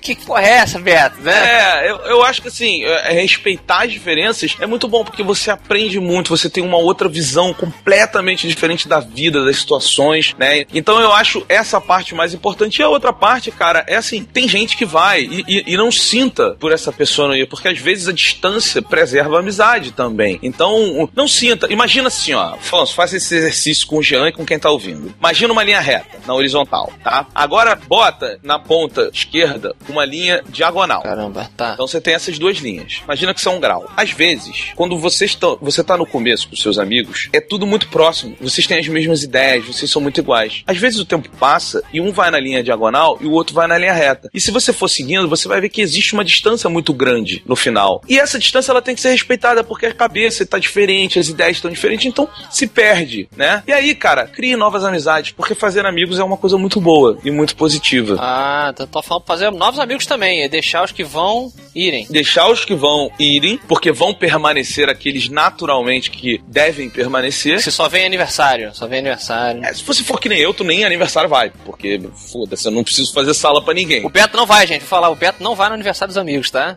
[0.00, 1.20] Que porra é essa, Beto?
[1.20, 1.32] Né?
[1.32, 5.50] É, eu, eu acho que assim, é, respeitar as diferenças é muito bom, porque você
[5.50, 10.64] aprende muito, você tem uma outra visão completamente diferente da vida, das situações, né?
[10.72, 12.80] Então eu acho essa parte mais importante.
[12.80, 15.90] E a outra parte, cara, é assim, tem gente que vai e, e, e não
[15.90, 20.38] sinta por essa pessoa não porque às vezes a distância preserva a amizade também.
[20.42, 21.70] Então, não sinta.
[21.70, 25.12] Imagina assim, ó, Afonso, faça esse exercício com o Jean e com quem tá ouvindo.
[25.18, 27.26] Imagina uma linha reta, na horizontal, tá?
[27.34, 31.02] Agora bota na ponta esquerda uma linha diagonal.
[31.02, 31.72] Caramba, tá.
[31.74, 33.00] Então você tem essas duas linhas.
[33.04, 33.90] Imagina que são um grau.
[33.96, 37.88] Às vezes, quando você está, você tá no começo com seus amigos, é tudo muito
[37.88, 38.36] próximo.
[38.40, 40.62] Vocês têm as mesmas ideias, vocês são muito iguais.
[40.66, 43.66] Às vezes o tempo passa e um vai na linha diagonal e o outro vai
[43.66, 44.30] na linha reta.
[44.32, 47.56] E se você for seguindo, você vai ver que existe uma distância muito grande no
[47.56, 48.02] final.
[48.08, 51.56] E essa distância ela tem que ser respeitada porque a cabeça está diferente, as ideias
[51.56, 53.62] estão diferentes, então se perde, né?
[53.66, 57.30] E aí, cara, crie novas amizades, porque fazer amigos é uma coisa muito boa e
[57.30, 58.16] muito positiva.
[58.18, 62.06] Ah, então tô falando fazer novos amigos também, é deixar os que vão irem.
[62.08, 67.60] Deixar os que vão irem, porque vão permanecer aqueles naturalmente que devem permanecer.
[67.60, 69.64] Se só vem aniversário, só vem aniversário.
[69.64, 72.00] É, se você for que nem eu, tu nem aniversário vai, porque
[72.32, 74.04] foda-se, eu não preciso fazer sala para ninguém.
[74.04, 76.50] O Beto não vai, gente, vou falar, o Beto não vai no aniversário dos amigos,
[76.50, 76.76] tá?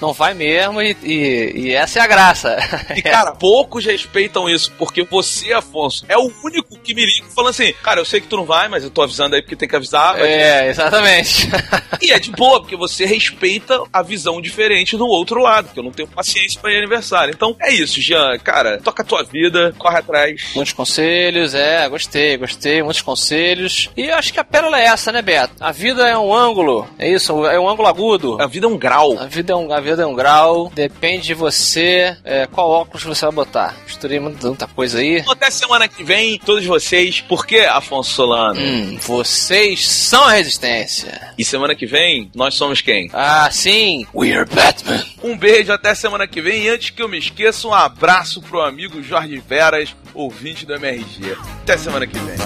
[0.00, 2.56] Não vai mesmo e, e, e essa é a graça.
[2.96, 7.50] E cara, poucos respeitam isso, porque você, Afonso, é o único que me liga falando
[7.50, 9.68] assim, cara, eu sei que tu não vai, mas eu tô avisando aí porque tem
[9.68, 10.18] que avisar.
[10.18, 11.48] É, exatamente.
[12.02, 15.84] e é de boa, porque você respeita a visão diferente do outro lado, que eu
[15.84, 17.32] não tenho paciência para ir aniversário.
[17.34, 20.50] Então é isso, Jean, cara, toca a tua vida, corre atrás.
[20.54, 23.90] Muitos conselhos, é, gostei, gostei, muitos conselhos.
[23.96, 25.54] E eu acho que a pérola é essa, né, Beto?
[25.60, 28.40] A vida é um ângulo, é isso, é um ângulo agudo.
[28.40, 29.18] A vida é um grau.
[29.18, 33.04] A vida é um, a vida é um grau, depende de você, é, qual óculos
[33.04, 33.76] você vai botar?
[33.84, 35.22] Misturei tanta coisa aí.
[35.28, 37.20] Até semana que vem, todos vocês.
[37.20, 38.60] Por que, Afonso Solano?
[38.78, 41.32] Hum, vocês são a resistência.
[41.36, 43.10] E semana que vem, nós somos quem?
[43.12, 45.04] Ah, sim, we are Batman.
[45.20, 46.62] Um beijo, até semana que vem.
[46.62, 51.36] E antes que eu me esqueça, um abraço pro amigo Jorge Veras, ouvinte do MRG.
[51.62, 52.36] Até semana que vem.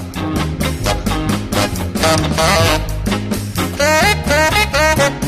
[3.77, 5.22] Tá, tá, tá,